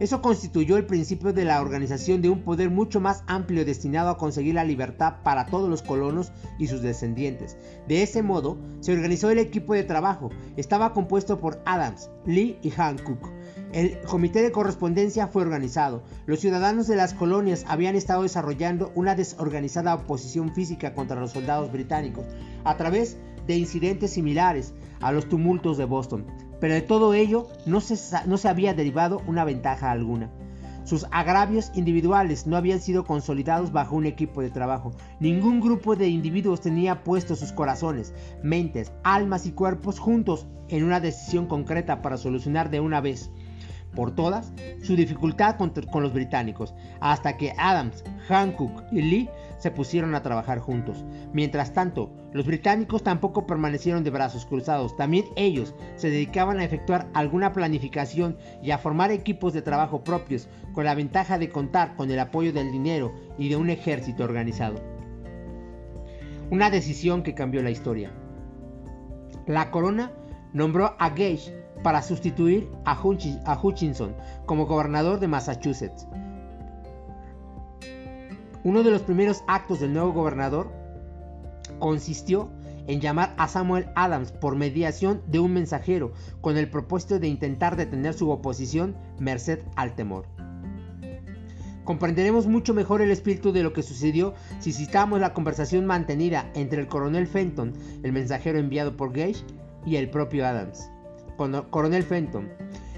Eso 0.00 0.20
constituyó 0.20 0.76
el 0.76 0.86
principio 0.86 1.32
de 1.32 1.44
la 1.44 1.60
organización 1.60 2.20
de 2.20 2.28
un 2.28 2.42
poder 2.42 2.68
mucho 2.68 3.00
más 3.00 3.22
amplio 3.28 3.64
destinado 3.64 4.10
a 4.10 4.18
conseguir 4.18 4.54
la 4.54 4.64
libertad 4.64 5.22
para 5.22 5.46
todos 5.46 5.70
los 5.70 5.82
colonos 5.82 6.32
y 6.58 6.66
sus 6.66 6.82
descendientes. 6.82 7.56
De 7.86 8.02
ese 8.02 8.22
modo, 8.22 8.58
se 8.80 8.92
organizó 8.92 9.30
el 9.30 9.38
equipo 9.38 9.72
de 9.72 9.84
trabajo. 9.84 10.30
Estaba 10.56 10.92
compuesto 10.92 11.38
por 11.38 11.62
Adams, 11.64 12.10
Lee 12.26 12.58
y 12.62 12.70
Hancock. 12.70 13.30
El 13.72 14.00
comité 14.02 14.42
de 14.42 14.50
correspondencia 14.50 15.28
fue 15.28 15.42
organizado. 15.42 16.02
Los 16.26 16.40
ciudadanos 16.40 16.88
de 16.88 16.96
las 16.96 17.14
colonias 17.14 17.64
habían 17.68 17.94
estado 17.94 18.22
desarrollando 18.22 18.90
una 18.96 19.14
desorganizada 19.14 19.94
oposición 19.94 20.52
física 20.54 20.94
contra 20.94 21.20
los 21.20 21.32
soldados 21.32 21.70
británicos 21.70 22.24
a 22.64 22.76
través 22.76 23.16
de 23.46 23.56
incidentes 23.56 24.12
similares 24.12 24.74
a 25.00 25.12
los 25.12 25.28
tumultos 25.28 25.76
de 25.78 25.84
Boston 25.84 26.24
pero 26.64 26.76
de 26.76 26.80
todo 26.80 27.12
ello 27.12 27.46
no 27.66 27.82
se, 27.82 28.48
había 28.48 28.72
derivado 28.72 29.20
una 29.26 29.44
ventaja 29.44 29.90
alguna. 29.90 30.30
Sus 30.84 31.04
agravios 31.10 31.70
individuales 31.74 32.46
no 32.46 32.56
habían 32.56 32.80
sido 32.80 33.04
consolidados 33.04 33.70
bajo 33.70 33.96
un 33.96 34.06
equipo 34.06 34.40
de 34.40 34.48
trabajo. 34.48 34.92
Ningún 35.20 35.60
grupo 35.60 35.94
de 35.94 36.08
individuos 36.08 36.62
tenía 36.62 37.04
puestos 37.04 37.40
sus 37.40 37.52
corazones, 37.52 38.14
mentes, 38.42 38.92
almas 39.02 39.44
y 39.44 39.52
cuerpos 39.52 39.98
juntos 39.98 40.46
en 40.68 40.84
una 40.84 41.00
decisión 41.00 41.48
concreta 41.48 42.00
para 42.00 42.16
solucionar 42.16 42.70
de 42.70 42.80
una 42.80 43.02
vez 43.02 43.30
por 43.94 44.14
todas 44.14 44.50
su 44.82 44.96
dificultad 44.96 45.56
con, 45.58 46.02
los 46.02 46.14
británicos, 46.14 46.72
hasta 46.98 47.36
que 47.36 47.52
Adams, 47.58 48.04
Hancock 48.26 48.84
y 48.90 49.02
Lee 49.02 49.30
se 49.64 49.70
pusieron 49.70 50.14
a 50.14 50.22
trabajar 50.22 50.58
juntos. 50.58 51.06
Mientras 51.32 51.72
tanto, 51.72 52.12
los 52.34 52.44
británicos 52.44 53.02
tampoco 53.02 53.46
permanecieron 53.46 54.04
de 54.04 54.10
brazos 54.10 54.44
cruzados, 54.44 54.94
también 54.94 55.24
ellos 55.36 55.74
se 55.96 56.10
dedicaban 56.10 56.58
a 56.58 56.64
efectuar 56.64 57.08
alguna 57.14 57.54
planificación 57.54 58.36
y 58.62 58.72
a 58.72 58.78
formar 58.78 59.10
equipos 59.10 59.54
de 59.54 59.62
trabajo 59.62 60.04
propios, 60.04 60.50
con 60.74 60.84
la 60.84 60.94
ventaja 60.94 61.38
de 61.38 61.48
contar 61.48 61.96
con 61.96 62.10
el 62.10 62.18
apoyo 62.18 62.52
del 62.52 62.72
dinero 62.72 63.14
y 63.38 63.48
de 63.48 63.56
un 63.56 63.70
ejército 63.70 64.22
organizado. 64.22 64.82
Una 66.50 66.68
decisión 66.68 67.22
que 67.22 67.32
cambió 67.32 67.62
la 67.62 67.70
historia. 67.70 68.12
La 69.46 69.70
corona 69.70 70.12
nombró 70.52 70.94
a 70.98 71.08
Gage 71.08 71.58
para 71.82 72.02
sustituir 72.02 72.68
a, 72.84 73.00
Hutchinson 73.02 74.14
como 74.44 74.66
gobernador 74.66 75.20
de 75.20 75.28
Massachusetts. 75.28 76.06
Uno 78.64 78.82
de 78.82 78.90
los 78.90 79.02
primeros 79.02 79.44
actos 79.46 79.80
del 79.80 79.92
nuevo 79.92 80.12
gobernador 80.12 80.72
consistió 81.78 82.50
en 82.86 83.00
llamar 83.00 83.34
a 83.36 83.46
Samuel 83.46 83.88
Adams 83.94 84.32
por 84.32 84.56
mediación 84.56 85.22
de 85.26 85.38
un 85.38 85.52
mensajero 85.52 86.12
con 86.40 86.56
el 86.56 86.70
propósito 86.70 87.18
de 87.18 87.28
intentar 87.28 87.76
detener 87.76 88.14
su 88.14 88.30
oposición 88.30 88.96
merced 89.18 89.60
al 89.76 89.94
temor. 89.94 90.26
Comprenderemos 91.84 92.46
mucho 92.46 92.72
mejor 92.72 93.02
el 93.02 93.10
espíritu 93.10 93.52
de 93.52 93.62
lo 93.62 93.74
que 93.74 93.82
sucedió 93.82 94.32
si 94.60 94.72
citamos 94.72 95.20
la 95.20 95.34
conversación 95.34 95.84
mantenida 95.84 96.50
entre 96.54 96.80
el 96.80 96.88
coronel 96.88 97.26
Fenton, 97.26 97.74
el 98.02 98.12
mensajero 98.12 98.58
enviado 98.58 98.96
por 98.96 99.12
Gage, 99.12 99.44
y 99.84 99.96
el 99.96 100.08
propio 100.08 100.46
Adams. 100.46 100.90
Coronel 101.70 102.02
Fenton. 102.02 102.48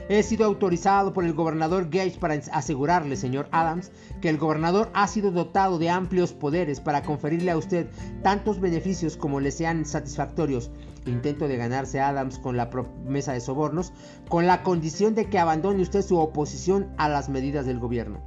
He 0.09 0.23
sido 0.23 0.45
autorizado 0.45 1.13
por 1.13 1.25
el 1.25 1.33
gobernador 1.33 1.91
Gage 1.91 2.19
para 2.21 2.35
asegurarle, 2.53 3.17
señor 3.17 3.49
Adams, 3.51 3.91
que 4.21 4.29
el 4.29 4.39
gobernador 4.39 4.89
ha 4.95 5.09
sido 5.09 5.33
dotado 5.33 5.81
de 5.81 5.91
amplios 5.91 6.33
poderes 6.33 6.79
para 6.79 7.03
conferirle 7.03 7.51
a 7.51 7.57
usted 7.57 7.89
tantos 8.23 8.61
beneficios 8.61 9.17
como 9.17 9.41
le 9.41 9.51
sean 9.51 9.85
satisfactorios. 9.85 10.71
Intento 11.07 11.49
de 11.49 11.57
ganarse 11.57 12.01
Adams 12.01 12.39
con 12.39 12.57
la 12.57 12.71
promesa 12.71 13.33
de 13.33 13.41
sobornos, 13.41 13.93
con 14.29 14.47
la 14.47 14.63
condición 14.63 15.17
de 15.17 15.29
que 15.29 15.41
abandone 15.41 15.83
usted 15.83 16.03
su 16.03 16.17
oposición 16.19 16.89
a 16.99 17.09
las 17.09 17.29
medidas 17.29 17.67
del 17.67 17.81
gobierno. 17.81 18.21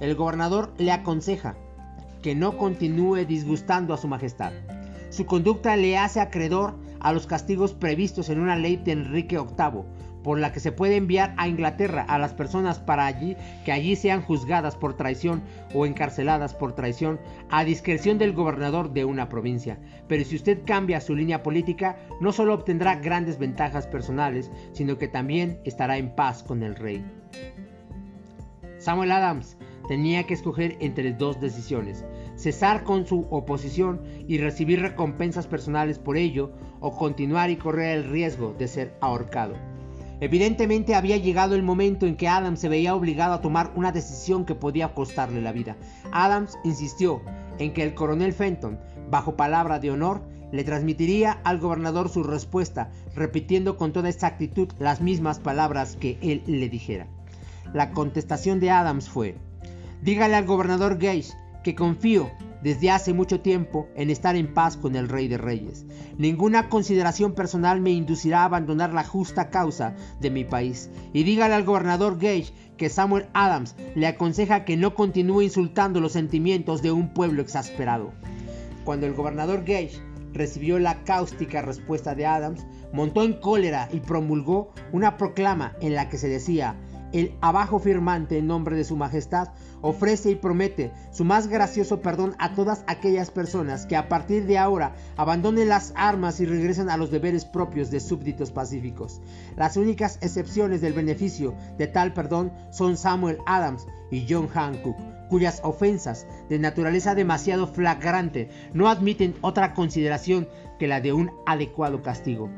El 0.00 0.14
gobernador 0.14 0.72
le 0.78 0.92
aconseja 0.92 1.56
que 2.22 2.34
no 2.34 2.56
continúe 2.56 3.26
disgustando 3.26 3.92
a 3.92 3.98
su 3.98 4.08
majestad. 4.08 4.52
Su 5.10 5.26
conducta 5.26 5.76
le 5.76 5.98
hace 5.98 6.20
acreedor 6.20 6.74
a 7.00 7.12
los 7.12 7.26
castigos 7.26 7.74
previstos 7.74 8.28
en 8.28 8.40
una 8.40 8.56
ley 8.56 8.76
de 8.76 8.92
Enrique 8.92 9.38
VIII, 9.38 9.84
por 10.22 10.38
la 10.38 10.52
que 10.52 10.60
se 10.60 10.72
puede 10.72 10.96
enviar 10.96 11.34
a 11.36 11.48
Inglaterra 11.48 12.02
a 12.08 12.18
las 12.18 12.34
personas 12.34 12.78
para 12.78 13.06
allí 13.06 13.36
que 13.64 13.72
allí 13.72 13.96
sean 13.96 14.22
juzgadas 14.22 14.76
por 14.76 14.96
traición 14.96 15.42
o 15.74 15.86
encarceladas 15.86 16.54
por 16.54 16.74
traición 16.74 17.20
a 17.50 17.64
discreción 17.64 18.18
del 18.18 18.32
gobernador 18.32 18.92
de 18.92 19.04
una 19.04 19.28
provincia. 19.28 19.78
Pero 20.06 20.24
si 20.24 20.36
usted 20.36 20.60
cambia 20.64 21.00
su 21.00 21.14
línea 21.14 21.42
política, 21.42 21.96
no 22.20 22.32
solo 22.32 22.54
obtendrá 22.54 22.96
grandes 22.96 23.38
ventajas 23.38 23.86
personales, 23.86 24.50
sino 24.72 24.98
que 24.98 25.08
también 25.08 25.60
estará 25.64 25.98
en 25.98 26.14
paz 26.14 26.42
con 26.42 26.62
el 26.62 26.76
rey. 26.76 27.04
Samuel 28.78 29.12
Adams 29.12 29.56
tenía 29.88 30.24
que 30.24 30.34
escoger 30.34 30.76
entre 30.80 31.12
dos 31.12 31.40
decisiones, 31.40 32.04
cesar 32.36 32.84
con 32.84 33.06
su 33.06 33.26
oposición 33.30 34.02
y 34.28 34.38
recibir 34.38 34.80
recompensas 34.80 35.46
personales 35.46 35.98
por 35.98 36.16
ello, 36.16 36.52
o 36.80 36.96
continuar 36.96 37.50
y 37.50 37.56
correr 37.56 37.98
el 37.98 38.04
riesgo 38.10 38.54
de 38.56 38.68
ser 38.68 38.94
ahorcado. 39.00 39.67
Evidentemente 40.20 40.96
había 40.96 41.16
llegado 41.16 41.54
el 41.54 41.62
momento 41.62 42.04
en 42.06 42.16
que 42.16 42.28
Adams 42.28 42.58
se 42.58 42.68
veía 42.68 42.94
obligado 42.94 43.34
a 43.34 43.40
tomar 43.40 43.72
una 43.76 43.92
decisión 43.92 44.44
que 44.44 44.56
podía 44.56 44.92
costarle 44.92 45.40
la 45.40 45.52
vida. 45.52 45.76
Adams 46.10 46.58
insistió 46.64 47.22
en 47.58 47.72
que 47.72 47.84
el 47.84 47.94
coronel 47.94 48.32
Fenton, 48.32 48.80
bajo 49.10 49.36
palabra 49.36 49.78
de 49.78 49.92
honor, 49.92 50.22
le 50.50 50.64
transmitiría 50.64 51.32
al 51.44 51.58
gobernador 51.58 52.08
su 52.08 52.22
respuesta, 52.22 52.90
repitiendo 53.14 53.76
con 53.76 53.92
toda 53.92 54.08
exactitud 54.08 54.68
las 54.78 55.00
mismas 55.00 55.38
palabras 55.38 55.96
que 55.96 56.18
él 56.20 56.42
le 56.46 56.68
dijera. 56.68 57.06
La 57.72 57.90
contestación 57.92 58.58
de 58.58 58.70
Adams 58.70 59.08
fue, 59.08 59.36
dígale 60.02 60.34
al 60.34 60.46
gobernador 60.46 60.98
Gage 60.98 61.34
que 61.62 61.74
confío 61.74 62.30
desde 62.62 62.90
hace 62.90 63.12
mucho 63.12 63.40
tiempo 63.40 63.88
en 63.94 64.10
estar 64.10 64.36
en 64.36 64.52
paz 64.52 64.76
con 64.76 64.96
el 64.96 65.08
Rey 65.08 65.28
de 65.28 65.38
Reyes. 65.38 65.86
Ninguna 66.16 66.68
consideración 66.68 67.34
personal 67.34 67.80
me 67.80 67.90
inducirá 67.90 68.42
a 68.42 68.44
abandonar 68.44 68.92
la 68.92 69.04
justa 69.04 69.50
causa 69.50 69.94
de 70.20 70.30
mi 70.30 70.44
país. 70.44 70.90
Y 71.12 71.22
dígale 71.22 71.54
al 71.54 71.64
gobernador 71.64 72.18
Gage 72.18 72.52
que 72.76 72.88
Samuel 72.88 73.26
Adams 73.32 73.76
le 73.94 74.06
aconseja 74.06 74.64
que 74.64 74.76
no 74.76 74.94
continúe 74.94 75.42
insultando 75.42 76.00
los 76.00 76.12
sentimientos 76.12 76.82
de 76.82 76.92
un 76.92 77.12
pueblo 77.12 77.42
exasperado. 77.42 78.12
Cuando 78.84 79.06
el 79.06 79.14
gobernador 79.14 79.60
Gage 79.60 80.00
recibió 80.32 80.78
la 80.78 81.02
cáustica 81.04 81.62
respuesta 81.62 82.14
de 82.14 82.26
Adams, 82.26 82.64
montó 82.92 83.22
en 83.22 83.34
cólera 83.34 83.88
y 83.92 84.00
promulgó 84.00 84.72
una 84.92 85.16
proclama 85.16 85.74
en 85.80 85.94
la 85.94 86.08
que 86.08 86.18
se 86.18 86.28
decía, 86.28 86.76
el 87.12 87.34
abajo 87.40 87.78
firmante 87.78 88.38
en 88.38 88.46
nombre 88.46 88.76
de 88.76 88.84
su 88.84 88.96
majestad 88.96 89.48
ofrece 89.82 90.30
y 90.30 90.34
promete 90.34 90.92
su 91.10 91.24
más 91.24 91.48
gracioso 91.48 92.00
perdón 92.00 92.34
a 92.38 92.54
todas 92.54 92.84
aquellas 92.86 93.30
personas 93.30 93.86
que 93.86 93.96
a 93.96 94.08
partir 94.08 94.46
de 94.46 94.58
ahora 94.58 94.94
abandonen 95.16 95.68
las 95.68 95.92
armas 95.96 96.40
y 96.40 96.46
regresen 96.46 96.90
a 96.90 96.96
los 96.96 97.10
deberes 97.10 97.44
propios 97.44 97.90
de 97.90 98.00
súbditos 98.00 98.50
pacíficos. 98.50 99.20
Las 99.56 99.76
únicas 99.76 100.18
excepciones 100.20 100.80
del 100.80 100.92
beneficio 100.92 101.54
de 101.76 101.86
tal 101.86 102.12
perdón 102.12 102.52
son 102.70 102.96
Samuel 102.96 103.38
Adams 103.46 103.86
y 104.10 104.26
John 104.28 104.48
Hancock, 104.48 104.96
cuyas 105.28 105.60
ofensas 105.62 106.26
de 106.48 106.58
naturaleza 106.58 107.14
demasiado 107.14 107.66
flagrante 107.66 108.48
no 108.72 108.88
admiten 108.88 109.34
otra 109.42 109.74
consideración 109.74 110.48
que 110.78 110.88
la 110.88 111.00
de 111.00 111.12
un 111.12 111.30
adecuado 111.46 112.02
castigo. 112.02 112.48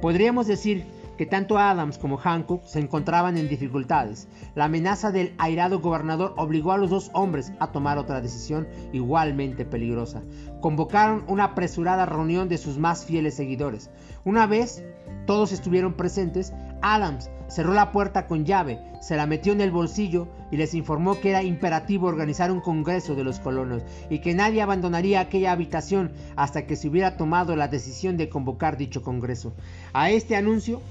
Podríamos 0.00 0.46
decir 0.46 0.97
que 1.18 1.26
tanto 1.26 1.58
Adams 1.58 1.98
como 1.98 2.16
Hancock 2.16 2.64
se 2.64 2.78
encontraban 2.78 3.36
en 3.36 3.48
dificultades. 3.48 4.28
La 4.54 4.66
amenaza 4.66 5.10
del 5.10 5.34
airado 5.36 5.80
gobernador 5.80 6.32
obligó 6.36 6.72
a 6.72 6.78
los 6.78 6.90
dos 6.90 7.10
hombres 7.12 7.52
a 7.58 7.72
tomar 7.72 7.98
otra 7.98 8.20
decisión 8.20 8.68
igualmente 8.92 9.66
peligrosa. 9.66 10.22
Convocaron 10.60 11.24
una 11.26 11.44
apresurada 11.44 12.06
reunión 12.06 12.48
de 12.48 12.56
sus 12.56 12.78
más 12.78 13.04
fieles 13.04 13.34
seguidores. 13.34 13.90
Una 14.24 14.46
vez 14.46 14.84
todos 15.26 15.52
estuvieron 15.52 15.94
presentes, 15.94 16.54
Adams 16.82 17.30
cerró 17.48 17.72
la 17.72 17.92
puerta 17.92 18.26
con 18.26 18.44
llave, 18.44 18.78
se 19.00 19.16
la 19.16 19.26
metió 19.26 19.52
en 19.52 19.60
el 19.60 19.70
bolsillo 19.70 20.28
y 20.50 20.56
les 20.56 20.74
informó 20.74 21.20
que 21.20 21.30
era 21.30 21.42
imperativo 21.42 22.06
organizar 22.06 22.52
un 22.52 22.60
congreso 22.60 23.14
de 23.14 23.24
los 23.24 23.40
colonos 23.40 23.82
y 24.10 24.20
que 24.20 24.34
nadie 24.34 24.62
abandonaría 24.62 25.20
aquella 25.20 25.52
habitación 25.52 26.12
hasta 26.36 26.66
que 26.66 26.76
se 26.76 26.88
hubiera 26.88 27.16
tomado 27.16 27.56
la 27.56 27.68
decisión 27.68 28.16
de 28.16 28.28
convocar 28.28 28.76
dicho 28.76 29.02
congreso. 29.02 29.54
A 29.92 30.10
este 30.10 30.36
anuncio 30.36 30.82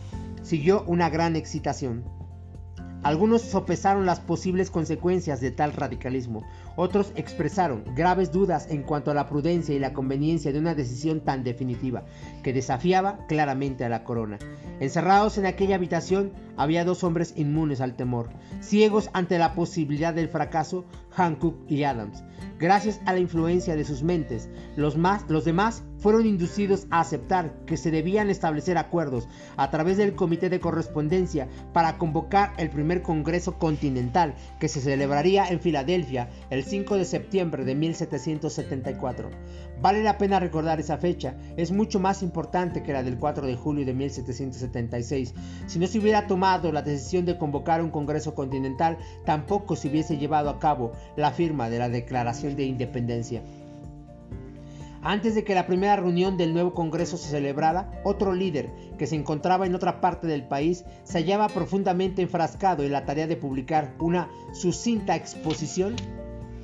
siguió 0.41 0.83
una 0.87 1.09
gran 1.09 1.35
excitación. 1.35 2.03
Algunos 3.03 3.43
sopesaron 3.43 4.05
las 4.05 4.19
posibles 4.19 4.71
consecuencias 4.71 5.39
de 5.39 5.51
tal 5.51 5.73
radicalismo, 5.73 6.43
otros 6.77 7.11
expresaron 7.15 7.83
graves 7.95 8.31
dudas 8.31 8.67
en 8.69 8.83
cuanto 8.83 9.11
a 9.11 9.13
la 9.13 9.27
prudencia 9.27 9.75
y 9.75 9.79
la 9.79 9.93
conveniencia 9.93 10.53
de 10.53 10.59
una 10.59 10.75
decisión 10.75 11.19
tan 11.19 11.43
definitiva, 11.43 12.05
que 12.43 12.53
desafiaba 12.53 13.25
claramente 13.27 13.83
a 13.83 13.89
la 13.89 14.05
corona. 14.05 14.37
Encerrados 14.79 15.37
en 15.37 15.47
aquella 15.47 15.75
habitación 15.75 16.31
había 16.55 16.85
dos 16.85 17.03
hombres 17.03 17.33
inmunes 17.35 17.81
al 17.81 17.95
temor, 17.95 18.29
ciegos 18.61 19.09
ante 19.13 19.39
la 19.39 19.53
posibilidad 19.53 20.13
del 20.13 20.29
fracaso, 20.29 20.85
Hancock 21.09 21.55
y 21.67 21.83
Adams. 21.83 22.23
Gracias 22.59 22.99
a 23.05 23.13
la 23.13 23.19
influencia 23.19 23.75
de 23.75 23.85
sus 23.85 24.01
mentes, 24.01 24.49
los, 24.75 24.97
más, 24.97 25.23
los 25.29 25.45
demás 25.45 25.83
fueron 25.99 26.25
inducidos 26.25 26.87
a 26.89 27.01
aceptar 27.01 27.53
que 27.65 27.77
se 27.77 27.91
debían 27.91 28.31
establecer 28.31 28.79
acuerdos 28.79 29.27
a 29.57 29.69
través 29.69 29.97
del 29.97 30.15
Comité 30.15 30.49
de 30.49 30.59
Correspondencia 30.59 31.47
para 31.71 31.99
convocar 31.99 32.53
el 32.57 32.71
primer 32.71 33.03
Congreso 33.03 33.59
Continental 33.59 34.33
que 34.59 34.69
se 34.69 34.81
celebraría 34.81 35.47
en 35.47 35.59
Filadelfia 35.59 36.29
el 36.49 36.63
5 36.63 36.97
de 36.97 37.05
septiembre 37.05 37.63
de 37.63 37.75
1774. 37.75 39.29
Vale 39.79 40.01
la 40.01 40.17
pena 40.17 40.39
recordar 40.39 40.79
esa 40.79 40.97
fecha, 40.97 41.35
es 41.55 41.71
mucho 41.71 41.99
más 41.99 42.23
importante 42.23 42.81
que 42.81 42.93
la 42.93 43.03
del 43.03 43.19
4 43.19 43.45
de 43.45 43.55
julio 43.55 43.85
de 43.85 43.93
1776. 43.93 45.35
Si 45.67 45.77
no 45.77 45.85
se 45.85 45.99
hubiera 45.99 46.25
tomado 46.25 46.71
la 46.71 46.81
decisión 46.81 47.25
de 47.25 47.37
convocar 47.37 47.83
un 47.83 47.91
Congreso 47.91 48.33
Continental, 48.33 48.97
tampoco 49.23 49.75
se 49.75 49.89
hubiese 49.89 50.17
llevado 50.17 50.49
a 50.49 50.59
cabo 50.59 50.93
la 51.15 51.31
firma 51.31 51.69
de 51.69 51.77
la 51.77 51.89
Declaración 51.89 52.55
de 52.55 52.63
Independencia. 52.63 53.43
Antes 55.03 55.35
de 55.35 55.43
que 55.43 55.53
la 55.53 55.67
primera 55.67 55.95
reunión 55.95 56.37
del 56.37 56.53
nuevo 56.53 56.73
Congreso 56.73 57.17
se 57.17 57.29
celebrara, 57.29 58.01
otro 58.03 58.33
líder, 58.33 58.71
que 58.97 59.05
se 59.05 59.15
encontraba 59.15 59.67
en 59.67 59.75
otra 59.75 60.01
parte 60.01 60.25
del 60.25 60.43
país, 60.43 60.85
se 61.03 61.19
hallaba 61.19 61.49
profundamente 61.49 62.23
enfrascado 62.23 62.83
en 62.83 62.91
la 62.91 63.05
tarea 63.05 63.27
de 63.27 63.37
publicar 63.37 63.93
una 63.99 64.27
sucinta 64.53 65.15
exposición 65.15 65.95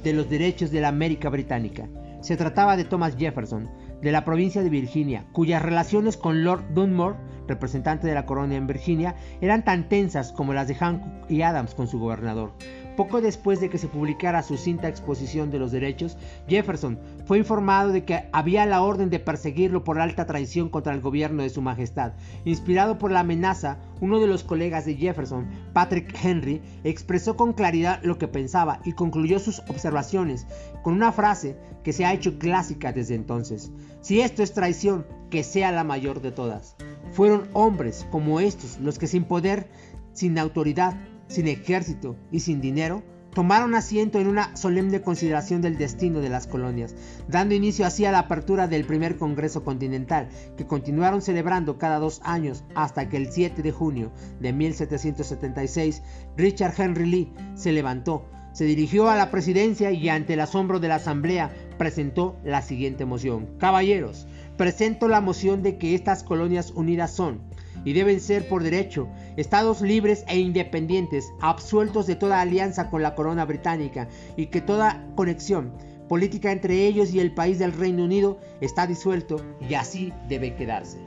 de 0.03 0.13
los 0.13 0.29
derechos 0.29 0.71
de 0.71 0.81
la 0.81 0.87
América 0.87 1.29
Británica. 1.29 1.87
Se 2.23 2.37
trataba 2.37 2.77
de 2.77 2.85
Thomas 2.85 3.17
Jefferson, 3.17 3.69
de 4.01 4.13
la 4.13 4.23
provincia 4.23 4.63
de 4.63 4.69
Virginia, 4.69 5.25
cuyas 5.33 5.61
relaciones 5.61 6.15
con 6.15 6.45
Lord 6.45 6.73
Dunmore, 6.73 7.17
representante 7.49 8.07
de 8.07 8.13
la 8.13 8.25
corona 8.25 8.55
en 8.55 8.65
Virginia, 8.65 9.17
eran 9.41 9.65
tan 9.65 9.89
tensas 9.89 10.31
como 10.31 10.53
las 10.53 10.69
de 10.69 10.75
Hancock 10.75 11.29
y 11.29 11.41
Adams 11.41 11.75
con 11.75 11.89
su 11.89 11.99
gobernador. 11.99 12.53
Poco 12.95 13.21
después 13.21 13.59
de 13.59 13.69
que 13.69 13.77
se 13.79 13.87
publicara 13.87 14.43
su 14.43 14.57
cinta 14.57 14.87
exposición 14.87 15.49
de 15.49 15.59
los 15.59 15.71
derechos, 15.71 16.17
Jefferson 16.47 16.99
fue 17.25 17.39
informado 17.39 17.91
de 17.91 18.05
que 18.05 18.25
había 18.31 18.65
la 18.65 18.83
orden 18.83 19.09
de 19.09 19.19
perseguirlo 19.19 19.83
por 19.83 19.99
alta 19.99 20.25
traición 20.25 20.69
contra 20.69 20.93
el 20.93 21.01
gobierno 21.01 21.41
de 21.41 21.49
su 21.49 21.61
majestad. 21.61 22.13
Inspirado 22.45 22.99
por 22.99 23.11
la 23.11 23.21
amenaza, 23.21 23.79
uno 23.99 24.19
de 24.19 24.27
los 24.27 24.43
colegas 24.43 24.85
de 24.85 24.95
Jefferson, 24.95 25.47
Patrick 25.73 26.15
Henry, 26.23 26.61
expresó 26.83 27.35
con 27.35 27.53
claridad 27.53 27.99
lo 28.03 28.17
que 28.17 28.27
pensaba 28.27 28.79
y 28.85 28.93
concluyó 28.93 29.39
sus 29.39 29.59
observaciones 29.67 30.45
con 30.83 30.93
una 30.93 31.11
frase 31.11 31.57
que 31.83 31.93
se 31.93 32.05
ha 32.05 32.13
hecho 32.13 32.37
clásica 32.37 32.93
desde 32.93 33.15
entonces. 33.15 33.71
Si 34.01 34.21
esto 34.21 34.43
es 34.43 34.53
traición, 34.53 35.05
que 35.31 35.43
sea 35.43 35.71
la 35.71 35.83
mayor 35.83 36.21
de 36.21 36.31
todas. 36.31 36.75
Fueron 37.11 37.47
hombres 37.53 38.05
como 38.11 38.39
estos 38.39 38.79
los 38.79 38.99
que 38.99 39.07
sin 39.07 39.23
poder, 39.23 39.67
sin 40.13 40.37
autoridad, 40.37 40.95
sin 41.33 41.47
ejército 41.47 42.15
y 42.31 42.41
sin 42.41 42.61
dinero, 42.61 43.01
tomaron 43.33 43.73
asiento 43.73 44.19
en 44.19 44.27
una 44.27 44.55
solemne 44.55 45.01
consideración 45.01 45.61
del 45.61 45.79
destino 45.79 46.19
de 46.21 46.29
las 46.29 46.45
colonias, 46.45 46.95
dando 47.27 47.55
inicio 47.55 47.87
así 47.87 48.05
a 48.05 48.11
la 48.11 48.19
apertura 48.19 48.67
del 48.67 48.85
primer 48.85 49.17
Congreso 49.17 49.63
Continental, 49.63 50.29
que 50.55 50.67
continuaron 50.67 51.23
celebrando 51.23 51.79
cada 51.79 51.97
dos 51.97 52.21
años 52.23 52.63
hasta 52.75 53.09
que 53.09 53.17
el 53.17 53.31
7 53.31 53.63
de 53.63 53.71
junio 53.71 54.11
de 54.39 54.53
1776 54.53 56.03
Richard 56.37 56.79
Henry 56.79 57.07
Lee 57.07 57.33
se 57.55 57.71
levantó, 57.71 58.27
se 58.51 58.65
dirigió 58.65 59.09
a 59.09 59.15
la 59.15 59.31
presidencia 59.31 59.91
y 59.91 60.09
ante 60.09 60.33
el 60.33 60.39
asombro 60.39 60.79
de 60.79 60.89
la 60.89 60.95
asamblea 60.95 61.51
presentó 61.79 62.37
la 62.43 62.61
siguiente 62.61 63.05
moción. 63.05 63.57
Caballeros, 63.57 64.27
presento 64.57 65.07
la 65.07 65.21
moción 65.21 65.63
de 65.63 65.79
que 65.79 65.95
estas 65.95 66.23
colonias 66.23 66.69
unidas 66.69 67.11
son 67.11 67.41
y 67.83 67.93
deben 67.93 68.19
ser 68.19 68.47
por 68.47 68.61
derecho 68.61 69.07
estados 69.37 69.81
libres 69.81 70.23
e 70.27 70.39
independientes, 70.39 71.31
absueltos 71.41 72.07
de 72.07 72.15
toda 72.15 72.41
alianza 72.41 72.89
con 72.89 73.01
la 73.01 73.15
corona 73.15 73.45
británica 73.45 74.07
y 74.35 74.47
que 74.47 74.61
toda 74.61 75.05
conexión 75.15 75.73
política 76.07 76.51
entre 76.51 76.85
ellos 76.85 77.13
y 77.13 77.19
el 77.19 77.33
país 77.33 77.59
del 77.59 77.71
Reino 77.71 78.03
Unido 78.03 78.37
está 78.61 78.85
disuelto 78.85 79.37
y 79.67 79.73
así 79.73 80.13
debe 80.27 80.55
quedarse. 80.55 80.99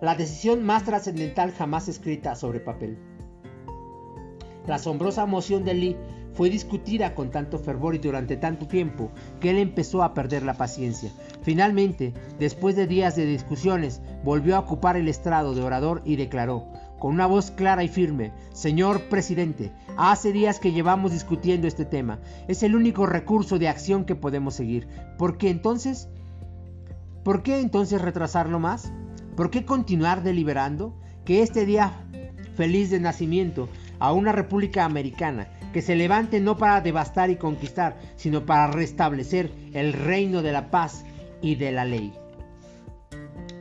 La 0.00 0.14
decisión 0.14 0.64
más 0.64 0.84
trascendental 0.84 1.52
jamás 1.52 1.88
escrita 1.88 2.34
sobre 2.34 2.60
papel. 2.60 2.98
La 4.66 4.76
asombrosa 4.76 5.26
moción 5.26 5.64
de 5.64 5.74
Lee 5.74 5.96
fue 6.34 6.50
discutida 6.50 7.14
con 7.14 7.30
tanto 7.30 7.58
fervor 7.58 7.94
y 7.94 7.98
durante 7.98 8.36
tanto 8.36 8.66
tiempo 8.66 9.10
que 9.40 9.50
él 9.50 9.58
empezó 9.58 10.02
a 10.02 10.14
perder 10.14 10.42
la 10.42 10.54
paciencia. 10.54 11.10
Finalmente, 11.42 12.14
después 12.38 12.76
de 12.76 12.86
días 12.86 13.16
de 13.16 13.26
discusiones, 13.26 14.00
volvió 14.24 14.56
a 14.56 14.60
ocupar 14.60 14.96
el 14.96 15.08
estrado 15.08 15.54
de 15.54 15.62
orador 15.62 16.02
y 16.04 16.16
declaró, 16.16 16.66
con 16.98 17.14
una 17.14 17.26
voz 17.26 17.50
clara 17.50 17.82
y 17.82 17.88
firme, 17.88 18.32
Señor 18.52 19.08
presidente, 19.08 19.72
hace 19.96 20.32
días 20.32 20.60
que 20.60 20.72
llevamos 20.72 21.10
discutiendo 21.10 21.66
este 21.66 21.84
tema. 21.84 22.20
Es 22.46 22.62
el 22.62 22.76
único 22.76 23.06
recurso 23.06 23.58
de 23.58 23.68
acción 23.68 24.04
que 24.04 24.14
podemos 24.14 24.54
seguir. 24.54 24.86
¿Por 25.18 25.36
qué 25.36 25.50
entonces? 25.50 26.08
¿Por 27.24 27.42
qué 27.42 27.60
entonces 27.60 28.00
retrasarlo 28.00 28.60
más? 28.60 28.92
¿Por 29.36 29.50
qué 29.50 29.64
continuar 29.64 30.22
deliberando? 30.22 30.94
Que 31.24 31.42
este 31.42 31.66
día 31.66 32.06
feliz 32.54 32.90
de 32.90 33.00
nacimiento 33.00 33.68
a 33.98 34.12
una 34.12 34.30
república 34.30 34.84
americana 34.84 35.48
que 35.72 35.82
se 35.82 35.96
levante 35.96 36.40
no 36.40 36.56
para 36.56 36.80
devastar 36.80 37.30
y 37.30 37.36
conquistar, 37.36 37.98
sino 38.16 38.46
para 38.46 38.68
restablecer 38.68 39.50
el 39.72 39.92
reino 39.92 40.42
de 40.42 40.52
la 40.52 40.70
paz 40.70 41.04
y 41.40 41.56
de 41.56 41.72
la 41.72 41.84
ley. 41.84 42.12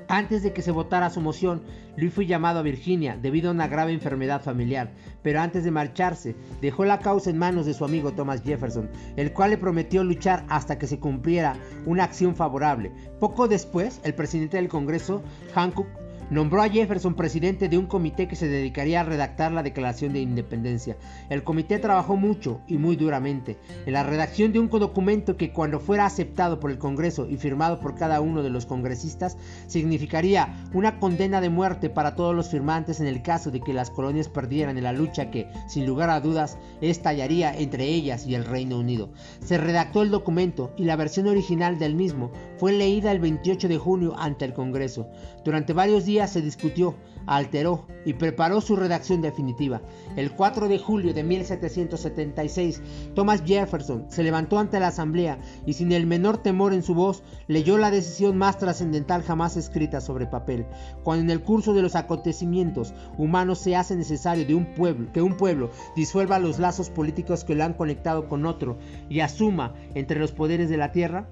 Antes 0.07 0.43
de 0.43 0.51
que 0.51 0.61
se 0.61 0.71
votara 0.71 1.09
su 1.09 1.21
moción, 1.21 1.63
Luis 1.95 2.13
fue 2.13 2.25
llamado 2.25 2.59
a 2.59 2.63
Virginia 2.63 3.17
debido 3.21 3.49
a 3.49 3.53
una 3.53 3.67
grave 3.67 3.93
enfermedad 3.93 4.41
familiar, 4.41 4.91
pero 5.21 5.39
antes 5.39 5.63
de 5.63 5.71
marcharse, 5.71 6.35
dejó 6.61 6.83
la 6.83 6.99
causa 6.99 7.29
en 7.29 7.37
manos 7.37 7.65
de 7.65 7.73
su 7.73 7.85
amigo 7.85 8.11
Thomas 8.11 8.43
Jefferson, 8.43 8.89
el 9.15 9.31
cual 9.31 9.51
le 9.51 9.57
prometió 9.57 10.03
luchar 10.03 10.45
hasta 10.49 10.77
que 10.77 10.87
se 10.87 10.99
cumpliera 10.99 11.55
una 11.85 12.03
acción 12.03 12.35
favorable. 12.35 12.91
Poco 13.21 13.47
después, 13.47 14.01
el 14.03 14.13
presidente 14.13 14.57
del 14.57 14.67
Congreso, 14.67 15.23
Hancock, 15.55 15.87
nombró 16.31 16.61
a 16.63 16.69
Jefferson 16.69 17.13
presidente 17.13 17.67
de 17.67 17.77
un 17.77 17.85
comité 17.85 18.27
que 18.29 18.37
se 18.37 18.47
dedicaría 18.47 19.01
a 19.01 19.03
redactar 19.03 19.51
la 19.51 19.63
Declaración 19.63 20.13
de 20.13 20.21
Independencia. 20.21 20.97
El 21.29 21.43
comité 21.43 21.77
trabajó 21.77 22.15
mucho 22.15 22.61
y 22.67 22.77
muy 22.77 22.95
duramente 22.95 23.57
en 23.85 23.91
la 23.93 24.03
redacción 24.03 24.53
de 24.53 24.59
un 24.59 24.69
documento 24.69 25.35
que 25.35 25.51
cuando 25.51 25.81
fuera 25.81 26.05
aceptado 26.05 26.61
por 26.61 26.71
el 26.71 26.77
Congreso 26.77 27.27
y 27.29 27.35
firmado 27.35 27.81
por 27.81 27.95
cada 27.95 28.21
uno 28.21 28.43
de 28.43 28.49
los 28.49 28.65
congresistas, 28.65 29.37
significaría 29.67 30.65
una 30.73 30.99
condena 30.99 31.41
de 31.41 31.49
muerte 31.49 31.89
para 31.89 32.15
todos 32.15 32.33
los 32.33 32.49
firmantes 32.49 33.01
en 33.01 33.07
el 33.07 33.21
caso 33.21 33.51
de 33.51 33.59
que 33.59 33.73
las 33.73 33.89
colonias 33.89 34.29
perdieran 34.29 34.77
en 34.77 34.85
la 34.85 34.93
lucha 34.93 35.31
que, 35.31 35.49
sin 35.67 35.85
lugar 35.85 36.09
a 36.09 36.21
dudas, 36.21 36.57
estallaría 36.79 37.53
entre 37.53 37.83
ellas 37.85 38.25
y 38.25 38.35
el 38.35 38.45
Reino 38.45 38.79
Unido. 38.79 39.09
Se 39.43 39.57
redactó 39.57 40.01
el 40.01 40.11
documento 40.11 40.71
y 40.77 40.85
la 40.85 40.95
versión 40.95 41.27
original 41.27 41.77
del 41.77 41.93
mismo 41.93 42.31
fue 42.61 42.73
leída 42.73 43.11
el 43.11 43.17
28 43.17 43.67
de 43.67 43.79
junio 43.79 44.13
ante 44.19 44.45
el 44.45 44.53
Congreso. 44.53 45.09
Durante 45.43 45.73
varios 45.73 46.05
días 46.05 46.29
se 46.29 46.43
discutió, 46.43 46.93
alteró 47.25 47.87
y 48.05 48.13
preparó 48.13 48.61
su 48.61 48.75
redacción 48.75 49.19
definitiva. 49.19 49.81
El 50.15 50.31
4 50.33 50.67
de 50.67 50.77
julio 50.77 51.11
de 51.11 51.23
1776, 51.23 52.83
Thomas 53.15 53.41
Jefferson 53.43 54.05
se 54.09 54.21
levantó 54.21 54.59
ante 54.59 54.79
la 54.79 54.89
Asamblea 54.89 55.39
y 55.65 55.73
sin 55.73 55.91
el 55.91 56.05
menor 56.05 56.37
temor 56.37 56.71
en 56.73 56.83
su 56.83 56.93
voz 56.93 57.23
leyó 57.47 57.79
la 57.79 57.89
decisión 57.89 58.37
más 58.37 58.59
trascendental 58.59 59.23
jamás 59.23 59.57
escrita 59.57 59.99
sobre 59.99 60.27
papel. 60.27 60.67
Cuando 61.03 61.23
en 61.23 61.31
el 61.31 61.41
curso 61.41 61.73
de 61.73 61.81
los 61.81 61.95
acontecimientos 61.95 62.93
humanos 63.17 63.57
se 63.57 63.75
hace 63.75 63.95
necesario 63.95 64.45
de 64.45 64.53
un 64.53 64.75
pueblo, 64.75 65.11
que 65.11 65.23
un 65.23 65.35
pueblo 65.35 65.71
disuelva 65.95 66.37
los 66.37 66.59
lazos 66.59 66.91
políticos 66.91 67.43
que 67.43 67.55
lo 67.55 67.63
han 67.63 67.73
conectado 67.73 68.29
con 68.29 68.45
otro 68.45 68.77
y 69.09 69.21
asuma 69.21 69.73
entre 69.95 70.19
los 70.19 70.31
poderes 70.31 70.69
de 70.69 70.77
la 70.77 70.91
tierra, 70.91 71.27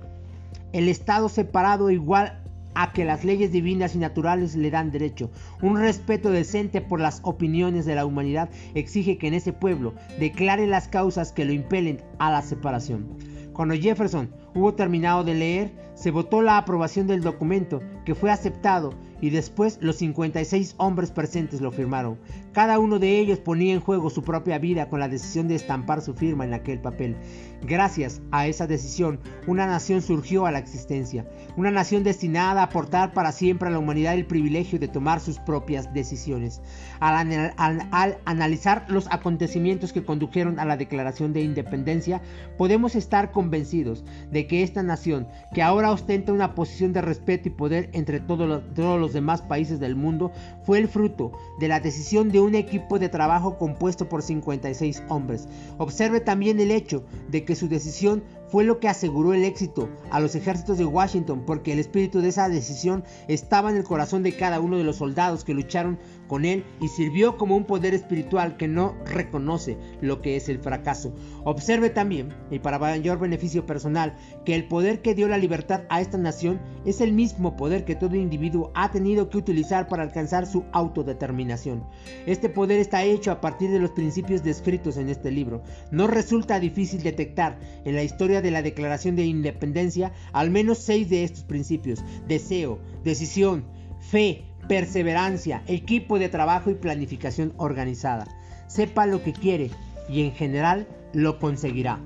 el 0.74 0.90
Estado 0.90 1.30
separado 1.30 1.90
igual 1.90 2.42
a 2.76 2.94
que 2.94 3.06
las 3.06 3.26
leyes 3.26 3.52
divinas 3.52 3.96
y 3.96 3.98
naturales 3.98 4.56
le 4.56 4.72
dan 4.72 4.92
derecho. 4.92 5.30
Un 5.62 5.78
respeto 5.78 6.30
decente 6.30 6.82
por 6.82 7.00
las 7.00 7.20
opiniones 7.24 7.86
de 7.86 7.96
la 7.96 8.06
humanidad 8.06 8.50
exige 8.76 9.18
que 9.18 9.28
en 9.28 9.34
ese 9.34 9.54
pueblo 9.54 9.94
declare 10.20 10.68
las 10.68 10.88
causas 10.88 11.32
que 11.32 11.46
lo 11.46 11.52
impelen 11.52 12.02
a 12.20 12.32
la 12.32 12.42
separación. 12.42 13.18
Cuando 13.54 13.76
Jefferson 13.76 14.30
hubo 14.56 14.74
terminado 14.76 15.24
de 15.24 15.34
leer, 15.34 15.89
se 16.00 16.12
votó 16.12 16.42
la 16.42 16.58
aprobación 16.58 17.08
del 17.08 17.22
documento, 17.22 17.82
que 18.06 18.16
fue 18.16 18.32
aceptado, 18.32 18.94
y 19.22 19.32
después 19.32 19.80
los 19.82 19.98
56 19.98 20.76
hombres 20.78 21.12
presentes 21.12 21.60
lo 21.60 21.72
firmaron. 21.72 22.18
Cada 22.54 22.80
uno 22.80 23.00
de 23.00 23.20
ellos 23.20 23.40
ponía 23.40 23.74
en 23.74 23.82
juego 23.82 24.10
su 24.10 24.24
propia 24.24 24.58
vida 24.60 24.88
con 24.88 25.02
la 25.02 25.10
decisión 25.10 25.50
de 25.50 25.56
estampar 25.56 26.02
su 26.02 26.14
firma 26.14 26.46
en 26.46 26.54
aquel 26.54 26.80
papel. 26.80 27.18
Gracias 27.62 28.22
a 28.32 28.48
esa 28.48 28.66
decisión, 28.66 29.20
una 29.46 29.68
nación 29.68 30.02
surgió 30.02 30.46
a 30.46 30.52
la 30.52 30.60
existencia, 30.60 31.26
una 31.58 31.70
nación 31.70 32.06
destinada 32.06 32.62
a 32.62 32.66
aportar 32.66 33.14
para 33.14 33.34
siempre 33.34 33.68
a 33.68 33.72
la 33.72 33.80
humanidad 33.80 34.14
el 34.14 34.26
privilegio 34.26 34.80
de 34.80 34.88
tomar 34.88 35.20
sus 35.20 35.38
propias 35.40 35.94
decisiones. 35.94 36.62
Al, 37.02 37.54
al 37.58 38.18
analizar 38.24 38.86
los 38.88 39.08
acontecimientos 39.12 39.92
que 39.92 40.06
condujeron 40.06 40.60
a 40.60 40.66
la 40.66 40.78
Declaración 40.78 41.34
de 41.34 41.42
Independencia, 41.42 42.22
podemos 42.58 42.96
estar 42.96 43.32
convencidos 43.32 44.06
de 44.32 44.48
que 44.48 44.64
esta 44.64 44.82
nación, 44.82 45.28
que 45.54 45.62
ahora 45.62 45.89
ostenta 45.92 46.34
una 46.34 46.56
posición 46.56 46.94
de 46.94 47.02
respeto 47.02 47.48
y 47.48 47.52
poder 47.52 47.90
entre 47.94 48.20
todos 48.20 48.64
los, 48.76 49.14
demás 49.14 49.42
países 49.42 49.80
del 49.80 49.96
mundo, 49.96 50.32
fue 50.64 50.78
el 50.78 50.88
fruto 50.88 51.32
de 51.60 51.68
la 51.68 51.80
decisión 51.80 52.30
de 52.30 52.40
un 52.40 52.56
equipo 52.56 53.00
de 53.00 53.10
trabajo 53.10 53.58
compuesto 53.58 54.10
por 54.10 54.22
56 54.22 55.04
hombres. 55.10 55.48
Observe 55.78 56.20
también 56.20 56.60
el 56.60 56.72
hecho 56.72 57.04
de 57.30 57.46
que 57.46 57.56
su 57.56 57.68
decisión 57.68 58.24
fue 58.52 58.64
lo 58.64 58.80
que 58.80 58.88
aseguró 58.88 59.34
el 59.34 59.46
éxito 59.46 59.90
a 60.12 60.20
los 60.20 60.36
ejércitos 60.36 60.78
de 60.78 60.86
Washington, 60.86 61.44
porque 61.46 61.74
el 61.74 61.80
espíritu 61.80 62.22
de 62.22 62.30
esa 62.30 62.50
decisión 62.50 63.04
estaba 63.28 63.70
en 63.70 63.78
el 63.78 63.84
corazón 63.84 64.24
de 64.24 64.36
cada 64.36 64.60
uno 64.60 64.78
de 64.78 64.84
los 64.84 64.98
soldados 64.98 65.44
que 65.44 65.54
lucharon 65.54 66.00
con 66.28 66.46
él 66.46 66.64
y 66.80 66.88
sirvió 66.88 67.38
como 67.38 67.56
un 67.56 67.66
poder 67.66 67.94
espiritual 67.94 68.58
que 68.58 68.68
no 68.68 68.96
reconoce 69.06 69.78
lo 70.02 70.22
que 70.22 70.36
es 70.36 70.50
el 70.50 70.60
fracaso. 70.60 71.14
Observe 71.44 71.90
también, 71.90 72.34
y 72.52 72.60
para 72.60 72.80
mayor 72.80 73.20
beneficio 73.20 73.66
personal, 73.66 74.16
que 74.46 74.56
el 74.56 74.68
poder 74.68 75.02
que 75.02 75.16
dio 75.16 75.28
la 75.28 75.38
libertad 75.38 75.82
a 75.90 76.02
esta 76.02 76.18
nación 76.18 76.60
es 76.86 77.02
el 77.02 77.14
mismo 77.14 77.56
poder 77.56 77.86
que 77.86 77.96
todo 77.96 78.16
individuo 78.16 78.72
ha 78.76 78.92
tenido 78.92 79.30
que 79.30 79.38
utilizar 79.38 79.88
para 79.88 80.04
alcanzar 80.04 80.46
su 80.46 80.64
autodeterminación. 80.72 81.84
Este 82.26 82.50
poder 82.50 82.80
está 82.80 83.04
hecho 83.04 83.32
a 83.32 83.42
partir 83.42 83.72
de 83.72 83.80
los 83.80 83.92
principios 83.92 84.44
descritos 84.44 84.98
en 84.98 85.10
este 85.10 85.32
libro. 85.32 85.62
No 85.92 86.08
resulta 86.08 86.60
difícil 86.60 87.04
detectar 87.04 87.60
en 87.86 87.96
la 87.96 88.04
historia 88.04 88.39
de 88.42 88.52
la 88.52 88.62
Declaración 88.62 89.16
de 89.16 89.26
Independencia 89.26 90.12
al 90.34 90.50
menos 90.50 90.80
seis 90.80 91.10
de 91.10 91.24
estos 91.24 91.44
principios. 91.44 92.04
Deseo, 92.28 92.80
decisión, 93.04 93.66
fe, 94.00 94.44
perseverancia, 94.68 95.64
equipo 95.68 96.20
de 96.20 96.30
trabajo 96.30 96.70
y 96.70 96.76
planificación 96.76 97.54
organizada. 97.58 98.28
Sepa 98.68 99.06
lo 99.06 99.24
que 99.24 99.34
quiere 99.34 99.72
y 100.08 100.22
en 100.22 100.32
general 100.32 100.88
lo 101.14 101.40
conseguirá. 101.40 102.00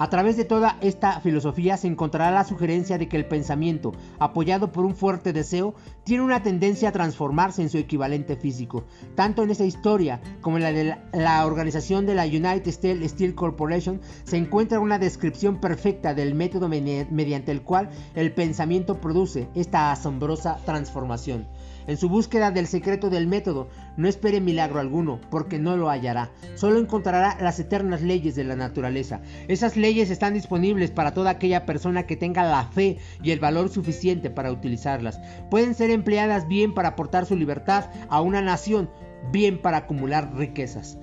A 0.00 0.10
través 0.10 0.36
de 0.36 0.44
toda 0.44 0.76
esta 0.80 1.18
filosofía 1.18 1.76
se 1.76 1.88
encontrará 1.88 2.30
la 2.30 2.44
sugerencia 2.44 2.98
de 2.98 3.08
que 3.08 3.16
el 3.16 3.26
pensamiento, 3.26 3.94
apoyado 4.20 4.70
por 4.70 4.84
un 4.84 4.94
fuerte 4.94 5.32
deseo, 5.32 5.74
tiene 6.04 6.22
una 6.22 6.40
tendencia 6.40 6.90
a 6.90 6.92
transformarse 6.92 7.62
en 7.62 7.68
su 7.68 7.78
equivalente 7.78 8.36
físico. 8.36 8.84
Tanto 9.16 9.42
en 9.42 9.50
esa 9.50 9.64
historia 9.64 10.20
como 10.40 10.56
en 10.56 10.62
la 10.62 10.70
de 10.70 10.96
la, 11.12 11.44
organización 11.44 12.06
de 12.06 12.14
la 12.14 12.26
United 12.26 12.68
States 12.68 13.10
Steel 13.10 13.34
Corporation 13.34 14.00
se 14.22 14.36
encuentra 14.36 14.78
una 14.78 15.00
descripción 15.00 15.60
perfecta 15.60 16.14
del 16.14 16.36
método 16.36 16.68
mediante 16.68 17.50
el 17.50 17.62
cual 17.62 17.90
el 18.14 18.32
pensamiento 18.32 19.00
produce 19.00 19.48
esta 19.56 19.90
asombrosa 19.90 20.58
transformación. 20.64 21.48
En 21.88 21.96
su 21.96 22.10
búsqueda 22.10 22.50
del 22.50 22.66
secreto 22.66 23.08
del 23.08 23.26
método, 23.26 23.70
no 23.96 24.08
espere 24.08 24.42
milagro 24.42 24.78
alguno, 24.78 25.22
porque 25.30 25.58
no 25.58 25.74
lo 25.74 25.88
hallará. 25.88 26.30
Solo 26.54 26.78
encontrará 26.78 27.38
las 27.40 27.58
eternas 27.58 28.02
leyes 28.02 28.34
de 28.34 28.44
la 28.44 28.56
naturaleza. 28.56 29.22
Esas 29.48 29.74
leyes 29.74 30.10
están 30.10 30.34
disponibles 30.34 30.90
para 30.90 31.14
toda 31.14 31.30
aquella 31.30 31.64
persona 31.64 32.02
que 32.02 32.14
tenga 32.14 32.42
la 32.44 32.64
fe 32.64 32.98
y 33.22 33.30
el 33.30 33.40
valor 33.40 33.70
suficiente 33.70 34.28
para 34.28 34.52
utilizarlas. 34.52 35.18
Pueden 35.50 35.74
ser 35.74 35.88
empleadas 35.90 36.46
bien 36.46 36.74
para 36.74 36.90
aportar 36.90 37.24
su 37.24 37.36
libertad 37.36 37.86
a 38.10 38.20
una 38.20 38.42
nación, 38.42 38.90
bien 39.32 39.56
para 39.62 39.78
acumular 39.78 40.36
riquezas. 40.36 40.98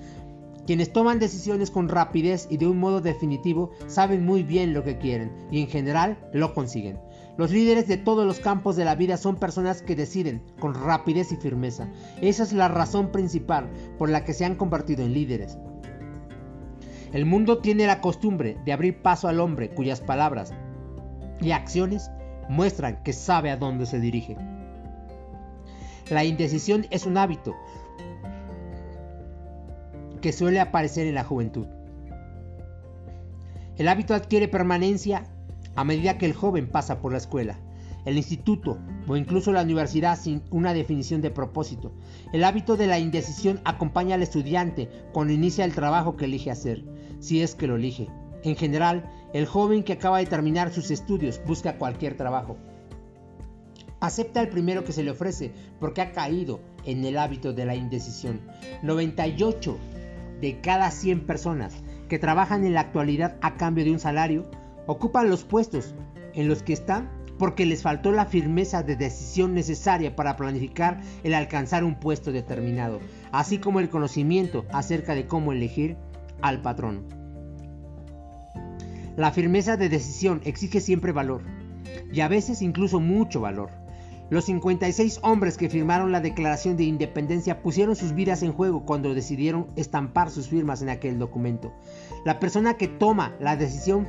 Quienes 0.66 0.92
toman 0.92 1.18
decisiones 1.18 1.72
con 1.72 1.88
rapidez 1.88 2.46
y 2.48 2.58
de 2.58 2.68
un 2.68 2.78
modo 2.78 3.00
definitivo 3.00 3.72
saben 3.88 4.24
muy 4.24 4.44
bien 4.44 4.72
lo 4.72 4.84
que 4.84 4.98
quieren 4.98 5.32
y 5.50 5.62
en 5.62 5.68
general 5.68 6.16
lo 6.32 6.54
consiguen. 6.54 6.98
Los 7.36 7.50
líderes 7.50 7.86
de 7.86 7.98
todos 7.98 8.26
los 8.26 8.40
campos 8.40 8.76
de 8.76 8.84
la 8.84 8.94
vida 8.94 9.18
son 9.18 9.36
personas 9.36 9.82
que 9.82 9.94
deciden 9.94 10.42
con 10.58 10.72
rapidez 10.74 11.32
y 11.32 11.36
firmeza. 11.36 11.88
Esa 12.22 12.42
es 12.42 12.52
la 12.52 12.68
razón 12.68 13.12
principal 13.12 13.68
por 13.98 14.08
la 14.08 14.24
que 14.24 14.32
se 14.32 14.46
han 14.46 14.54
convertido 14.54 15.04
en 15.04 15.12
líderes. 15.12 15.58
El 17.12 17.26
mundo 17.26 17.58
tiene 17.58 17.86
la 17.86 18.00
costumbre 18.00 18.56
de 18.64 18.72
abrir 18.72 19.02
paso 19.02 19.28
al 19.28 19.40
hombre 19.40 19.70
cuyas 19.70 20.00
palabras 20.00 20.52
y 21.40 21.50
acciones 21.50 22.10
muestran 22.48 23.02
que 23.02 23.12
sabe 23.12 23.50
a 23.50 23.56
dónde 23.56 23.84
se 23.84 24.00
dirige. 24.00 24.36
La 26.10 26.24
indecisión 26.24 26.86
es 26.90 27.04
un 27.04 27.18
hábito 27.18 27.54
que 30.22 30.32
suele 30.32 30.60
aparecer 30.60 31.06
en 31.06 31.14
la 31.14 31.24
juventud. 31.24 31.66
El 33.76 33.88
hábito 33.88 34.14
adquiere 34.14 34.48
permanencia 34.48 35.24
a 35.76 35.84
medida 35.84 36.18
que 36.18 36.26
el 36.26 36.32
joven 36.32 36.68
pasa 36.68 37.00
por 37.00 37.12
la 37.12 37.18
escuela, 37.18 37.58
el 38.06 38.16
instituto 38.16 38.78
o 39.06 39.16
incluso 39.16 39.52
la 39.52 39.62
universidad 39.62 40.18
sin 40.18 40.42
una 40.50 40.72
definición 40.72 41.20
de 41.20 41.30
propósito. 41.30 41.92
El 42.32 42.44
hábito 42.44 42.76
de 42.76 42.86
la 42.86 42.98
indecisión 42.98 43.60
acompaña 43.64 44.14
al 44.14 44.22
estudiante 44.22 44.88
cuando 45.12 45.32
inicia 45.32 45.64
el 45.64 45.74
trabajo 45.74 46.16
que 46.16 46.24
elige 46.24 46.50
hacer, 46.50 46.84
si 47.20 47.42
es 47.42 47.54
que 47.54 47.66
lo 47.66 47.76
elige. 47.76 48.08
En 48.42 48.56
general, 48.56 49.10
el 49.32 49.46
joven 49.46 49.82
que 49.82 49.94
acaba 49.94 50.18
de 50.18 50.26
terminar 50.26 50.72
sus 50.72 50.90
estudios 50.90 51.40
busca 51.46 51.78
cualquier 51.78 52.16
trabajo. 52.16 52.56
Acepta 54.00 54.40
el 54.40 54.48
primero 54.48 54.84
que 54.84 54.92
se 54.92 55.02
le 55.02 55.10
ofrece 55.10 55.52
porque 55.80 56.00
ha 56.00 56.12
caído 56.12 56.60
en 56.84 57.04
el 57.04 57.18
hábito 57.18 57.52
de 57.52 57.64
la 57.64 57.74
indecisión. 57.74 58.40
98 58.82 59.76
de 60.40 60.60
cada 60.60 60.90
100 60.90 61.26
personas 61.26 61.74
que 62.08 62.18
trabajan 62.18 62.64
en 62.64 62.74
la 62.74 62.80
actualidad 62.80 63.36
a 63.40 63.56
cambio 63.56 63.84
de 63.84 63.92
un 63.92 63.98
salario 63.98 64.48
Ocupan 64.86 65.28
los 65.30 65.44
puestos 65.44 65.94
en 66.34 66.48
los 66.48 66.62
que 66.62 66.72
están 66.72 67.10
porque 67.38 67.66
les 67.66 67.82
faltó 67.82 68.12
la 68.12 68.26
firmeza 68.26 68.82
de 68.82 68.96
decisión 68.96 69.54
necesaria 69.54 70.16
para 70.16 70.36
planificar 70.36 71.00
el 71.22 71.34
alcanzar 71.34 71.84
un 71.84 71.96
puesto 71.96 72.32
determinado, 72.32 73.00
así 73.32 73.58
como 73.58 73.80
el 73.80 73.90
conocimiento 73.90 74.64
acerca 74.72 75.14
de 75.14 75.26
cómo 75.26 75.52
elegir 75.52 75.96
al 76.40 76.62
patrón. 76.62 77.04
La 79.16 79.32
firmeza 79.32 79.76
de 79.76 79.88
decisión 79.88 80.40
exige 80.44 80.80
siempre 80.80 81.12
valor. 81.12 81.42
y 82.12 82.20
a 82.20 82.28
veces 82.28 82.62
incluso 82.62 83.00
mucho 83.00 83.40
valor. 83.40 83.70
Los 84.28 84.44
56 84.46 85.20
hombres 85.22 85.56
que 85.56 85.70
firmaron 85.70 86.12
la 86.12 86.20
Declaración 86.20 86.76
de 86.76 86.84
Independencia 86.84 87.62
pusieron 87.62 87.96
sus 87.96 88.12
vidas 88.12 88.42
en 88.42 88.52
juego 88.52 88.84
cuando 88.84 89.14
decidieron 89.14 89.68
estampar 89.76 90.30
sus 90.30 90.48
firmas 90.48 90.82
en 90.82 90.88
aquel 90.88 91.18
documento. 91.18 91.72
La 92.24 92.38
persona 92.38 92.74
que 92.74 92.88
toma 92.88 93.36
la 93.40 93.56
decisión, 93.56 94.08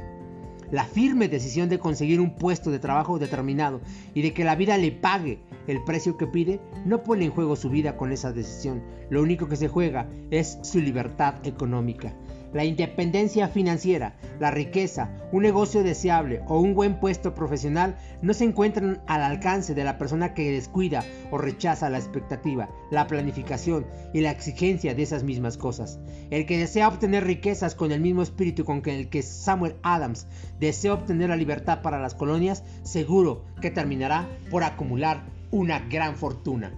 la 0.71 0.83
firme 0.83 1.27
decisión 1.27 1.69
de 1.69 1.79
conseguir 1.79 2.19
un 2.19 2.35
puesto 2.35 2.71
de 2.71 2.79
trabajo 2.79 3.19
determinado 3.19 3.81
y 4.13 4.21
de 4.21 4.33
que 4.33 4.43
la 4.43 4.55
vida 4.55 4.77
le 4.77 4.91
pague 4.91 5.39
el 5.67 5.83
precio 5.83 6.17
que 6.17 6.27
pide, 6.27 6.59
no 6.85 7.03
pone 7.03 7.25
en 7.25 7.31
juego 7.31 7.55
su 7.55 7.69
vida 7.69 7.97
con 7.97 8.11
esa 8.11 8.31
decisión. 8.31 8.81
Lo 9.09 9.21
único 9.21 9.47
que 9.47 9.55
se 9.55 9.67
juega 9.67 10.09
es 10.31 10.59
su 10.63 10.79
libertad 10.79 11.35
económica. 11.45 12.13
La 12.53 12.63
independencia 12.63 13.47
financiera, 13.49 14.15
la 14.39 14.51
riqueza, 14.51 15.11
un 15.31 15.43
negocio 15.43 15.83
deseable 15.83 16.41
o 16.47 16.59
un 16.59 16.73
buen 16.73 16.99
puesto 16.99 17.33
profesional 17.33 17.97
no 18.21 18.33
se 18.33 18.45
encuentran 18.45 19.01
al 19.07 19.21
alcance 19.21 19.75
de 19.75 19.83
la 19.83 19.97
persona 19.97 20.33
que 20.33 20.51
descuida 20.51 21.03
o 21.31 21.37
rechaza 21.37 21.89
la 21.89 21.97
expectativa, 21.97 22.69
la 22.89 23.07
planificación 23.07 23.85
y 24.13 24.21
la 24.21 24.31
exigencia 24.31 24.95
de 24.95 25.03
esas 25.03 25.23
mismas 25.23 25.57
cosas. 25.57 25.99
El 26.29 26.45
que 26.45 26.57
desea 26.57 26.87
obtener 26.87 27.25
riquezas 27.25 27.75
con 27.75 27.91
el 27.91 28.01
mismo 28.01 28.21
espíritu 28.21 28.63
con 28.63 28.81
el 28.85 29.09
que 29.09 29.23
Samuel 29.23 29.75
Adams 29.83 30.27
desea 30.59 30.93
obtener 30.93 31.29
la 31.29 31.35
libertad 31.35 31.81
para 31.81 31.99
las 31.99 32.15
colonias, 32.15 32.63
seguro 32.83 33.43
que 33.61 33.71
terminará 33.71 34.27
por 34.49 34.63
acumular 34.63 35.25
una 35.51 35.79
gran 35.79 36.15
fortuna. 36.15 36.71